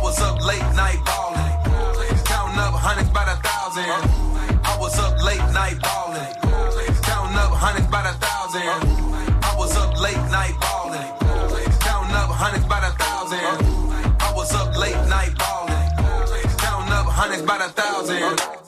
I 0.00 0.02
was 0.02 0.18
up 0.22 0.40
late 0.46 0.64
night 0.74 0.98
ballin', 1.04 2.24
counting 2.24 2.58
up 2.58 2.72
hundreds 2.72 3.10
by 3.10 3.22
the 3.26 3.36
thousand. 3.46 3.84
I 4.64 4.78
was 4.80 4.98
up 4.98 5.22
late 5.22 5.44
night 5.52 5.78
ballin', 5.82 6.24
counting 7.02 7.36
up 7.36 7.52
hundreds 7.52 7.86
by 7.88 8.00
the 8.08 8.16
thousand. 8.16 9.44
I 9.44 9.54
was 9.58 9.76
up 9.76 10.00
late 10.00 10.16
night 10.32 10.56
ballin', 10.58 11.04
counting 11.80 12.16
up 12.16 12.30
hundreds 12.30 12.64
by 12.64 12.80
the 12.80 12.96
thousand. 12.96 14.16
I 14.22 14.32
was 14.34 14.54
up 14.54 14.74
late 14.74 14.96
night 15.06 15.36
ballin', 15.36 16.56
counting 16.56 16.92
up 16.94 17.06
hundreds 17.06 17.42
by 17.42 17.58
the 17.58 17.68
thousand. 17.68 18.59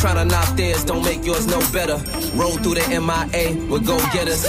Trying 0.00 0.16
to 0.16 0.24
knock 0.24 0.56
theirs 0.56 0.84
don't 0.84 1.04
make 1.04 1.24
yours 1.24 1.46
no 1.46 1.58
better. 1.72 1.96
Roll 2.34 2.56
through 2.58 2.74
the 2.74 2.86
MIA 2.88 3.56
with 3.70 3.86
go 3.86 3.96
getters. 4.12 4.42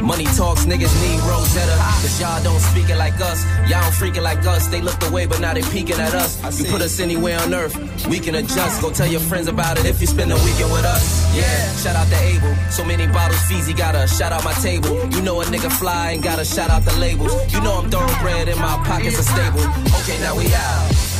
Money 0.00 0.24
talks, 0.36 0.64
niggas 0.64 0.94
need 1.02 1.20
Rosetta. 1.28 1.76
Cause 2.02 2.20
y'all 2.20 2.42
don't 2.42 2.60
speak 2.60 2.88
it 2.90 2.96
like 2.96 3.20
us, 3.20 3.44
y'all 3.68 3.82
don't 3.82 3.94
freak 3.94 4.16
it 4.16 4.22
like 4.22 4.44
us. 4.46 4.66
They 4.68 4.80
looked 4.80 5.02
away, 5.08 5.26
but 5.26 5.40
now 5.40 5.54
they 5.54 5.62
peeking 5.62 6.00
at 6.00 6.14
us. 6.14 6.58
You 6.58 6.70
put 6.70 6.80
us 6.82 7.00
anywhere 7.00 7.38
on 7.40 7.52
earth, 7.54 7.74
we 8.08 8.18
can 8.18 8.34
adjust. 8.34 8.82
Go 8.82 8.90
tell 8.92 9.06
your 9.06 9.20
friends 9.20 9.48
about 9.48 9.78
it 9.78 9.86
if 9.86 10.00
you 10.00 10.06
spend 10.06 10.32
a 10.32 10.36
weekend 10.36 10.72
with 10.72 10.84
us. 10.84 11.36
Yeah, 11.36 11.76
shout 11.76 11.96
out 11.96 12.08
to 12.08 12.18
Abel. 12.18 12.54
So 12.70 12.84
many 12.84 13.06
bottles, 13.06 13.40
Feezy 13.48 13.76
got 13.76 13.94
a 13.94 14.06
shout 14.06 14.32
out 14.32 14.44
my 14.44 14.54
table. 14.54 14.94
You 15.10 15.22
know 15.22 15.40
a 15.40 15.44
nigga 15.44 15.70
fly 15.72 16.12
and 16.12 16.22
gotta 16.22 16.44
shout 16.44 16.70
out 16.70 16.84
the 16.84 16.96
labels. 16.98 17.32
You 17.52 17.60
know 17.60 17.78
I'm 17.80 17.90
thoroughbred 17.90 18.48
and 18.48 18.58
my 18.58 18.76
pockets 18.84 19.18
are 19.18 19.22
stable. 19.22 19.60
Okay, 20.00 20.18
now 20.20 20.36
we 20.36 20.46
out. 20.54 21.14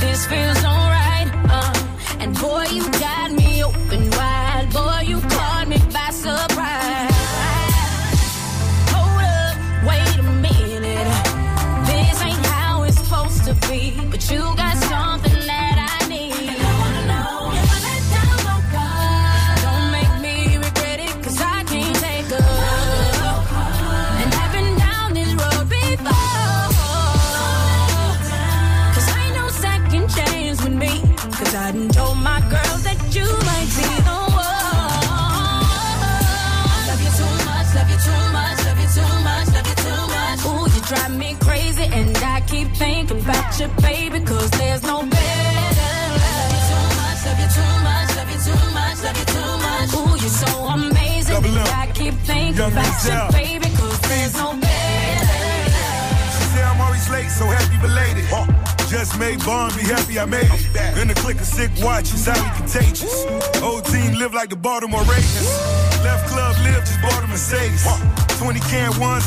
This 0.00 0.26
feels 0.26 0.62
alright, 0.64 0.95
and 2.26 2.38
boy, 2.40 2.64
you 2.72 2.82
got 2.92 3.30
me 3.32 3.62
open 3.62 4.10
wide. 4.10 4.68
Boy, 4.72 5.04
you 5.06 5.20
caught 5.20 5.68
me 5.68 5.78
by 5.92 6.10
surprise. 6.10 6.55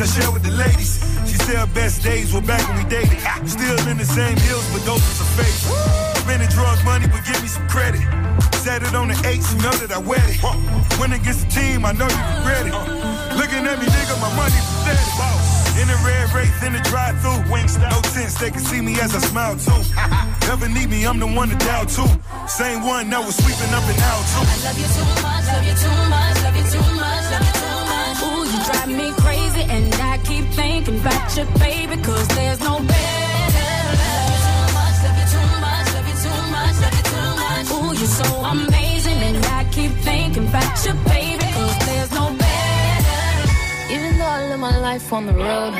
I 0.02 0.06
share 0.06 0.32
with 0.32 0.44
the 0.44 0.52
ladies. 0.52 1.04
She 1.28 1.36
said 1.36 1.58
her 1.58 1.68
best 1.76 2.02
days 2.02 2.34
were 2.34 2.40
back 2.42 2.64
when 2.70 2.78
we 2.78 2.90
dated. 2.90 3.20
Still 3.44 3.76
in 3.92 3.98
the 3.98 4.06
same 4.06 4.38
hills, 4.38 4.64
but 4.72 4.86
those 4.86 5.04
are 5.04 5.16
some 5.20 5.32
fake. 5.36 5.60
Spending 6.24 6.48
drug 6.50 6.80
money, 6.86 7.08
but 7.08 7.20
give 7.28 7.42
me 7.42 7.50
some 7.50 7.68
credit. 7.68 8.00
Set 8.64 8.82
it 8.82 8.96
on 8.96 9.10
the 9.10 9.18
eights, 9.28 9.52
you 9.52 9.60
know 9.60 9.76
that 9.84 9.92
I 9.92 10.00
wet 10.00 10.24
it. 10.24 10.40
When 11.00 11.12
Win 11.12 11.20
against 11.20 11.44
the 11.44 11.52
team, 11.52 11.84
I 11.84 11.92
know 11.92 12.08
you 12.08 12.22
regret 12.40 12.68
it. 12.72 12.76
Looking 13.36 13.68
at 13.68 13.76
me, 13.80 13.88
nigga, 13.92 14.16
my 14.24 14.32
money 14.40 14.60
pathetic. 14.88 15.50
In 15.80 15.88
the 15.88 15.96
red 16.04 16.28
wraith, 16.36 16.64
in 16.64 16.74
the 16.74 16.84
drive 16.92 17.16
through 17.22 17.40
wings 17.52 17.78
No 17.78 18.02
sense, 18.12 18.36
they 18.36 18.52
can 18.52 18.60
see 18.60 18.82
me 18.82 19.00
as 19.00 19.16
I 19.16 19.20
smile 19.20 19.56
too. 19.56 19.80
Never 20.48 20.68
need 20.68 20.90
me, 20.90 21.08
I'm 21.08 21.20
the 21.20 21.28
one 21.28 21.48
to 21.50 21.56
dial 21.56 21.86
too. 21.86 22.08
Same 22.48 22.84
one 22.86 23.10
that 23.12 23.24
was 23.24 23.36
sweeping 23.40 23.72
up 23.72 23.88
and 23.88 24.00
out 24.12 24.24
too. 24.32 24.44
I 24.44 24.56
love 24.68 24.80
you 24.80 24.90
too 24.92 25.08
much, 25.24 25.46
love 25.48 25.64
you 25.64 25.76
too 25.80 26.00
much, 26.12 26.36
love 26.44 26.56
you 26.60 26.68
too 26.68 26.84
much, 27.00 27.24
love 27.32 27.46
you 27.48 27.56
too 27.64 27.80
much. 27.88 28.18
Ooh, 28.28 28.44
you 28.52 28.60
drive 28.68 28.92
me 28.92 29.08
crazy, 29.24 29.29
and 29.68 29.94
I 29.96 30.18
keep 30.20 30.46
thinking 30.54 31.00
about 31.00 31.36
you, 31.38 31.46
baby, 31.60 32.02
cause 32.02 32.28
there's 32.30 32.60
no 32.62 32.80
better. 32.80 33.70
Love 34.00 34.28
you 34.32 34.38
too 34.48 34.64
much, 34.78 34.98
love 35.06 35.18
you 35.20 35.28
too 35.36 35.52
much, 35.66 35.88
love 35.96 36.08
you 36.12 36.18
too 36.26 36.42
much, 36.56 36.76
love 36.84 36.96
you 36.98 37.06
too 37.14 37.32
much. 37.44 37.68
Ooh, 37.76 37.92
you're 38.00 38.16
so 38.24 38.30
amazing, 38.56 39.20
and 39.28 39.46
I 39.46 39.64
keep 39.72 39.92
thinking 39.92 40.48
about 40.48 40.86
you, 40.86 40.94
baby, 41.14 41.48
cause 41.58 41.78
there's 41.86 42.12
no 42.12 42.26
better. 42.38 43.94
Even 43.94 44.18
though 44.18 44.26
I 44.26 44.48
live 44.50 44.60
my 44.60 44.78
life 44.80 45.12
on 45.12 45.26
the 45.26 45.34
road, 45.34 45.74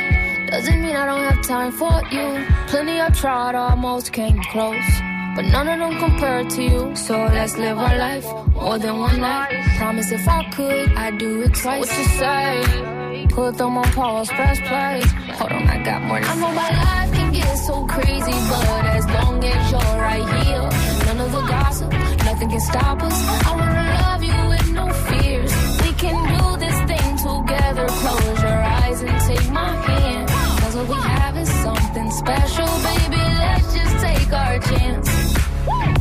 doesn't 0.50 0.82
mean 0.82 0.96
I 0.96 1.06
don't 1.06 1.24
have 1.32 1.42
time 1.46 1.72
for 1.72 2.02
you. 2.12 2.46
Plenty 2.68 3.00
I 3.02 3.10
tried, 3.10 3.56
almost 3.56 4.12
came 4.14 4.42
close. 4.52 4.90
But 5.36 5.46
none 5.46 5.68
of 5.68 5.80
them 5.80 6.00
compare 6.00 6.44
to 6.44 6.62
you. 6.62 6.96
So 6.96 7.14
let's 7.18 7.56
live 7.58 7.78
our 7.78 7.98
life 7.98 8.26
more 8.54 8.80
than 8.80 8.98
one 8.98 9.22
night. 9.22 9.54
Promise 9.78 10.12
if 10.12 10.28
I 10.28 10.44
could, 10.50 10.90
I'd 10.94 11.18
do 11.18 11.44
it 11.44 11.54
twice. 11.54 11.88
What 11.88 11.98
you 11.98 12.06
say? 12.06 12.99
Put 13.30 13.58
them 13.58 13.78
on 13.78 13.92
pause, 13.94 14.28
press 14.30 14.60
play. 14.68 15.02
Hold 15.38 15.52
on, 15.52 15.68
I 15.68 15.84
got 15.84 16.02
more 16.02 16.18
I 16.18 16.36
know 16.36 16.52
my 16.52 16.70
life 16.70 17.12
can 17.14 17.32
get 17.32 17.56
so 17.58 17.86
crazy, 17.86 18.38
but 18.50 18.86
as 18.98 19.06
long 19.08 19.44
as 19.44 19.72
you're 19.72 19.96
right 20.02 20.28
here, 20.44 20.70
none 21.06 21.20
of 21.26 21.32
the 21.32 21.42
gossip, 21.48 21.92
nothing 22.26 22.50
can 22.50 22.60
stop 22.60 23.02
us. 23.02 23.18
I 23.48 23.52
wanna 23.56 23.86
love 24.04 24.24
you 24.24 24.50
with 24.50 24.68
no 24.74 24.90
fears. 25.08 25.52
We 25.84 25.94
can 25.94 26.18
do 26.36 26.58
this 26.64 26.78
thing 26.90 27.10
together. 27.18 27.88
Close 27.88 28.42
your 28.42 28.62
eyes 28.82 29.02
and 29.02 29.20
take 29.22 29.50
my 29.52 29.74
hand. 29.88 30.30
Cause 30.62 30.76
what 30.76 30.88
we 30.90 30.96
have 30.96 31.38
is 31.38 31.50
something 31.64 32.12
special, 32.12 32.68
baby. 32.90 33.24
Let's 33.46 33.74
just 33.74 33.96
take 34.04 34.34
our 34.34 34.60
chance. 34.60 35.08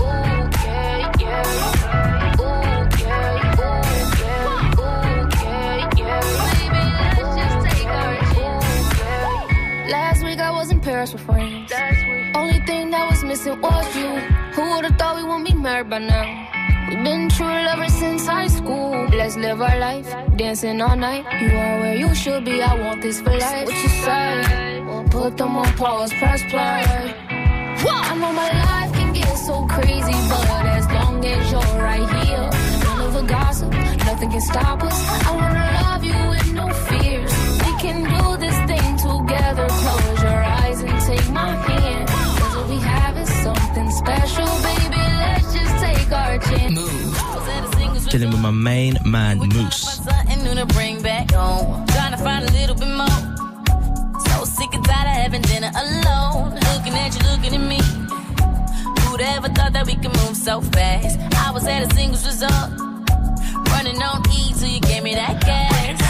Ooh, 0.00 0.57
I 10.98 11.02
was 11.02 11.12
in 11.12 11.18
Paris 11.18 11.70
with 11.70 11.70
friends. 11.70 11.72
Only 12.34 12.60
thing 12.66 12.90
that 12.90 13.08
was 13.08 13.22
missing 13.22 13.60
was 13.60 13.96
you. 13.96 14.08
Who 14.54 14.62
would've 14.70 14.96
thought 14.98 15.14
we 15.14 15.22
wouldn't 15.22 15.46
be 15.46 15.54
married 15.54 15.90
by 15.90 15.98
now? 15.98 16.26
We've 16.88 17.04
been 17.04 17.28
true 17.28 17.46
lovers 17.46 17.92
since 17.92 18.26
high 18.26 18.48
school. 18.48 19.06
Let's 19.06 19.36
live 19.36 19.62
our 19.62 19.78
life, 19.78 20.12
dancing 20.36 20.80
all 20.80 20.96
night. 20.96 21.24
You 21.40 21.56
are 21.56 21.80
where 21.80 21.94
you 21.94 22.12
should 22.16 22.44
be. 22.44 22.60
I 22.60 22.74
want 22.82 23.02
this 23.02 23.20
for 23.20 23.30
life. 23.30 23.66
What 23.66 23.82
you 23.82 23.88
say? 23.88 24.80
Well, 24.80 25.04
put 25.08 25.36
them 25.36 25.56
on 25.56 25.72
pause, 25.76 26.12
press 26.14 26.42
play. 26.50 26.82
I 28.10 28.14
know 28.16 28.32
my 28.32 28.50
life 28.66 28.92
can 28.98 29.12
get 29.12 29.36
so 29.36 29.66
crazy, 29.68 30.18
but 30.28 30.66
as 30.78 30.86
long 30.86 31.24
as 31.24 31.52
you're 31.52 31.80
right 31.80 32.08
here, 32.24 32.50
none 32.82 33.00
of 33.06 33.12
the 33.14 33.22
gossip, 33.22 33.70
nothing 33.70 34.30
can 34.30 34.40
stop 34.40 34.82
us. 34.82 34.98
I 35.28 35.30
wanna 35.36 35.66
love 35.80 36.02
you 36.02 36.18
with 36.34 36.52
no 36.54 36.68
fears. 36.88 37.32
We 37.62 37.72
can 37.84 38.02
do 38.02 38.36
this 38.44 38.58
special, 44.08 44.48
baby. 44.62 45.02
Let's 45.22 45.52
just 45.52 45.74
take 45.84 46.12
our 46.12 46.38
chance. 46.38 48.10
Chilling 48.10 48.30
with 48.30 48.40
my 48.40 48.50
main 48.50 48.96
man, 49.04 49.38
Mouss. 49.38 50.02
something 50.04 50.42
new 50.44 50.54
to 50.54 50.66
bring 50.66 51.02
back 51.02 51.30
home. 51.32 51.86
Trying 51.88 52.12
to 52.12 52.18
find 52.18 52.48
a 52.48 52.52
little 52.52 52.74
bit 52.74 52.88
more. 52.88 53.20
So 54.26 54.44
sick 54.44 54.72
and 54.72 54.84
tired 54.84 55.08
of 55.08 55.16
having 55.22 55.42
dinner 55.42 55.70
alone. 55.84 56.54
Looking 56.70 56.94
at 57.02 57.10
you, 57.14 57.22
looking 57.30 57.54
at 57.58 57.64
me. 57.72 57.80
Who'd 59.02 59.20
ever 59.20 59.48
thought 59.48 59.72
that 59.74 59.86
we 59.86 59.94
could 59.96 60.14
move 60.22 60.36
so 60.36 60.60
fast? 60.60 61.18
I 61.46 61.50
was 61.50 61.66
at 61.66 61.82
a 61.82 61.94
singles 61.94 62.24
resort. 62.24 62.70
Running 63.72 64.00
on 64.02 64.22
E 64.32 64.54
till 64.58 64.68
you 64.68 64.80
gave 64.80 65.02
me 65.02 65.14
that 65.14 65.40
gas. 65.42 66.00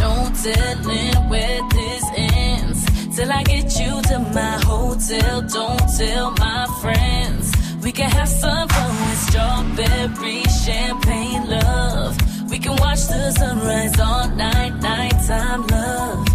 No 0.00 0.10
telling 0.42 1.28
where 1.28 1.60
this 1.70 2.04
ends. 2.16 2.85
Till 3.16 3.32
I 3.32 3.42
get 3.44 3.80
you 3.80 4.02
to 4.10 4.18
my 4.18 4.58
hotel. 4.62 5.40
Don't 5.40 5.88
tell 5.96 6.32
my 6.32 6.66
friends. 6.82 7.50
We 7.82 7.90
can 7.90 8.10
have 8.10 8.28
some 8.28 8.68
fun 8.68 8.90
with 8.90 9.18
strawberry 9.26 10.42
champagne 10.64 11.48
love. 11.48 12.14
We 12.50 12.58
can 12.58 12.76
watch 12.76 13.06
the 13.06 13.32
sunrise 13.32 13.98
all 13.98 14.28
night, 14.28 14.74
nighttime 14.82 15.66
love. 15.68 16.25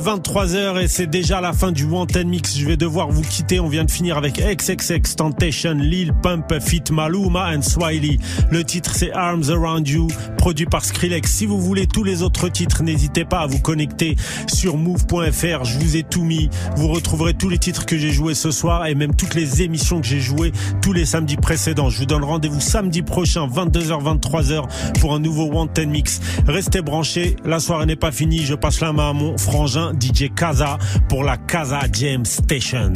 23h 0.00 0.82
et 0.82 0.88
c'est 0.88 1.06
déjà 1.06 1.42
la 1.42 1.52
fin 1.52 1.72
du 1.72 1.84
Wanted 1.84 2.26
Mix. 2.26 2.56
Je 2.56 2.66
vais 2.66 2.78
devoir 2.78 3.10
vous 3.10 3.22
quitter. 3.22 3.60
On 3.60 3.68
vient 3.68 3.84
de 3.84 3.90
finir 3.90 4.16
avec 4.16 4.40
XXX 4.40 5.14
Temptation, 5.16 5.74
Lil 5.74 6.14
Pump, 6.22 6.52
Fit 6.60 6.84
Maluma 6.90 7.54
and 7.54 7.62
Swiley. 7.62 8.18
Le 8.50 8.64
titre 8.64 8.94
c'est 8.94 9.12
Arms 9.12 9.50
Around 9.50 9.86
You 9.86 10.08
produit 10.40 10.64
par 10.64 10.86
Skrillex. 10.86 11.30
Si 11.30 11.44
vous 11.44 11.60
voulez 11.60 11.86
tous 11.86 12.02
les 12.02 12.22
autres 12.22 12.48
titres, 12.48 12.82
n'hésitez 12.82 13.26
pas 13.26 13.40
à 13.40 13.46
vous 13.46 13.58
connecter 13.60 14.16
sur 14.46 14.78
move.fr. 14.78 15.64
Je 15.64 15.78
vous 15.78 15.96
ai 15.96 16.02
tout 16.02 16.24
mis. 16.24 16.48
Vous 16.76 16.88
retrouverez 16.88 17.34
tous 17.34 17.50
les 17.50 17.58
titres 17.58 17.84
que 17.84 17.98
j'ai 17.98 18.10
joués 18.10 18.32
ce 18.32 18.50
soir 18.50 18.86
et 18.86 18.94
même 18.94 19.14
toutes 19.14 19.34
les 19.34 19.60
émissions 19.60 20.00
que 20.00 20.06
j'ai 20.06 20.20
jouées 20.20 20.52
tous 20.80 20.94
les 20.94 21.04
samedis 21.04 21.36
précédents. 21.36 21.90
Je 21.90 21.98
vous 21.98 22.06
donne 22.06 22.24
rendez-vous 22.24 22.58
samedi 22.58 23.02
prochain, 23.02 23.46
22h, 23.48 24.02
23h 24.02 24.64
pour 24.98 25.12
un 25.12 25.18
nouveau 25.18 25.52
One 25.52 25.68
Mix. 25.86 26.22
Restez 26.48 26.80
branchés. 26.80 27.36
La 27.44 27.60
soirée 27.60 27.84
n'est 27.84 27.96
pas 27.96 28.10
finie. 28.10 28.38
Je 28.38 28.54
passe 28.54 28.80
la 28.80 28.94
main 28.94 29.10
à 29.10 29.12
mon 29.12 29.36
frangin 29.36 29.92
DJ 29.92 30.32
Kaza 30.34 30.78
pour 31.10 31.22
la 31.22 31.36
Kaza 31.36 31.80
James 31.92 32.24
Station. 32.24 32.94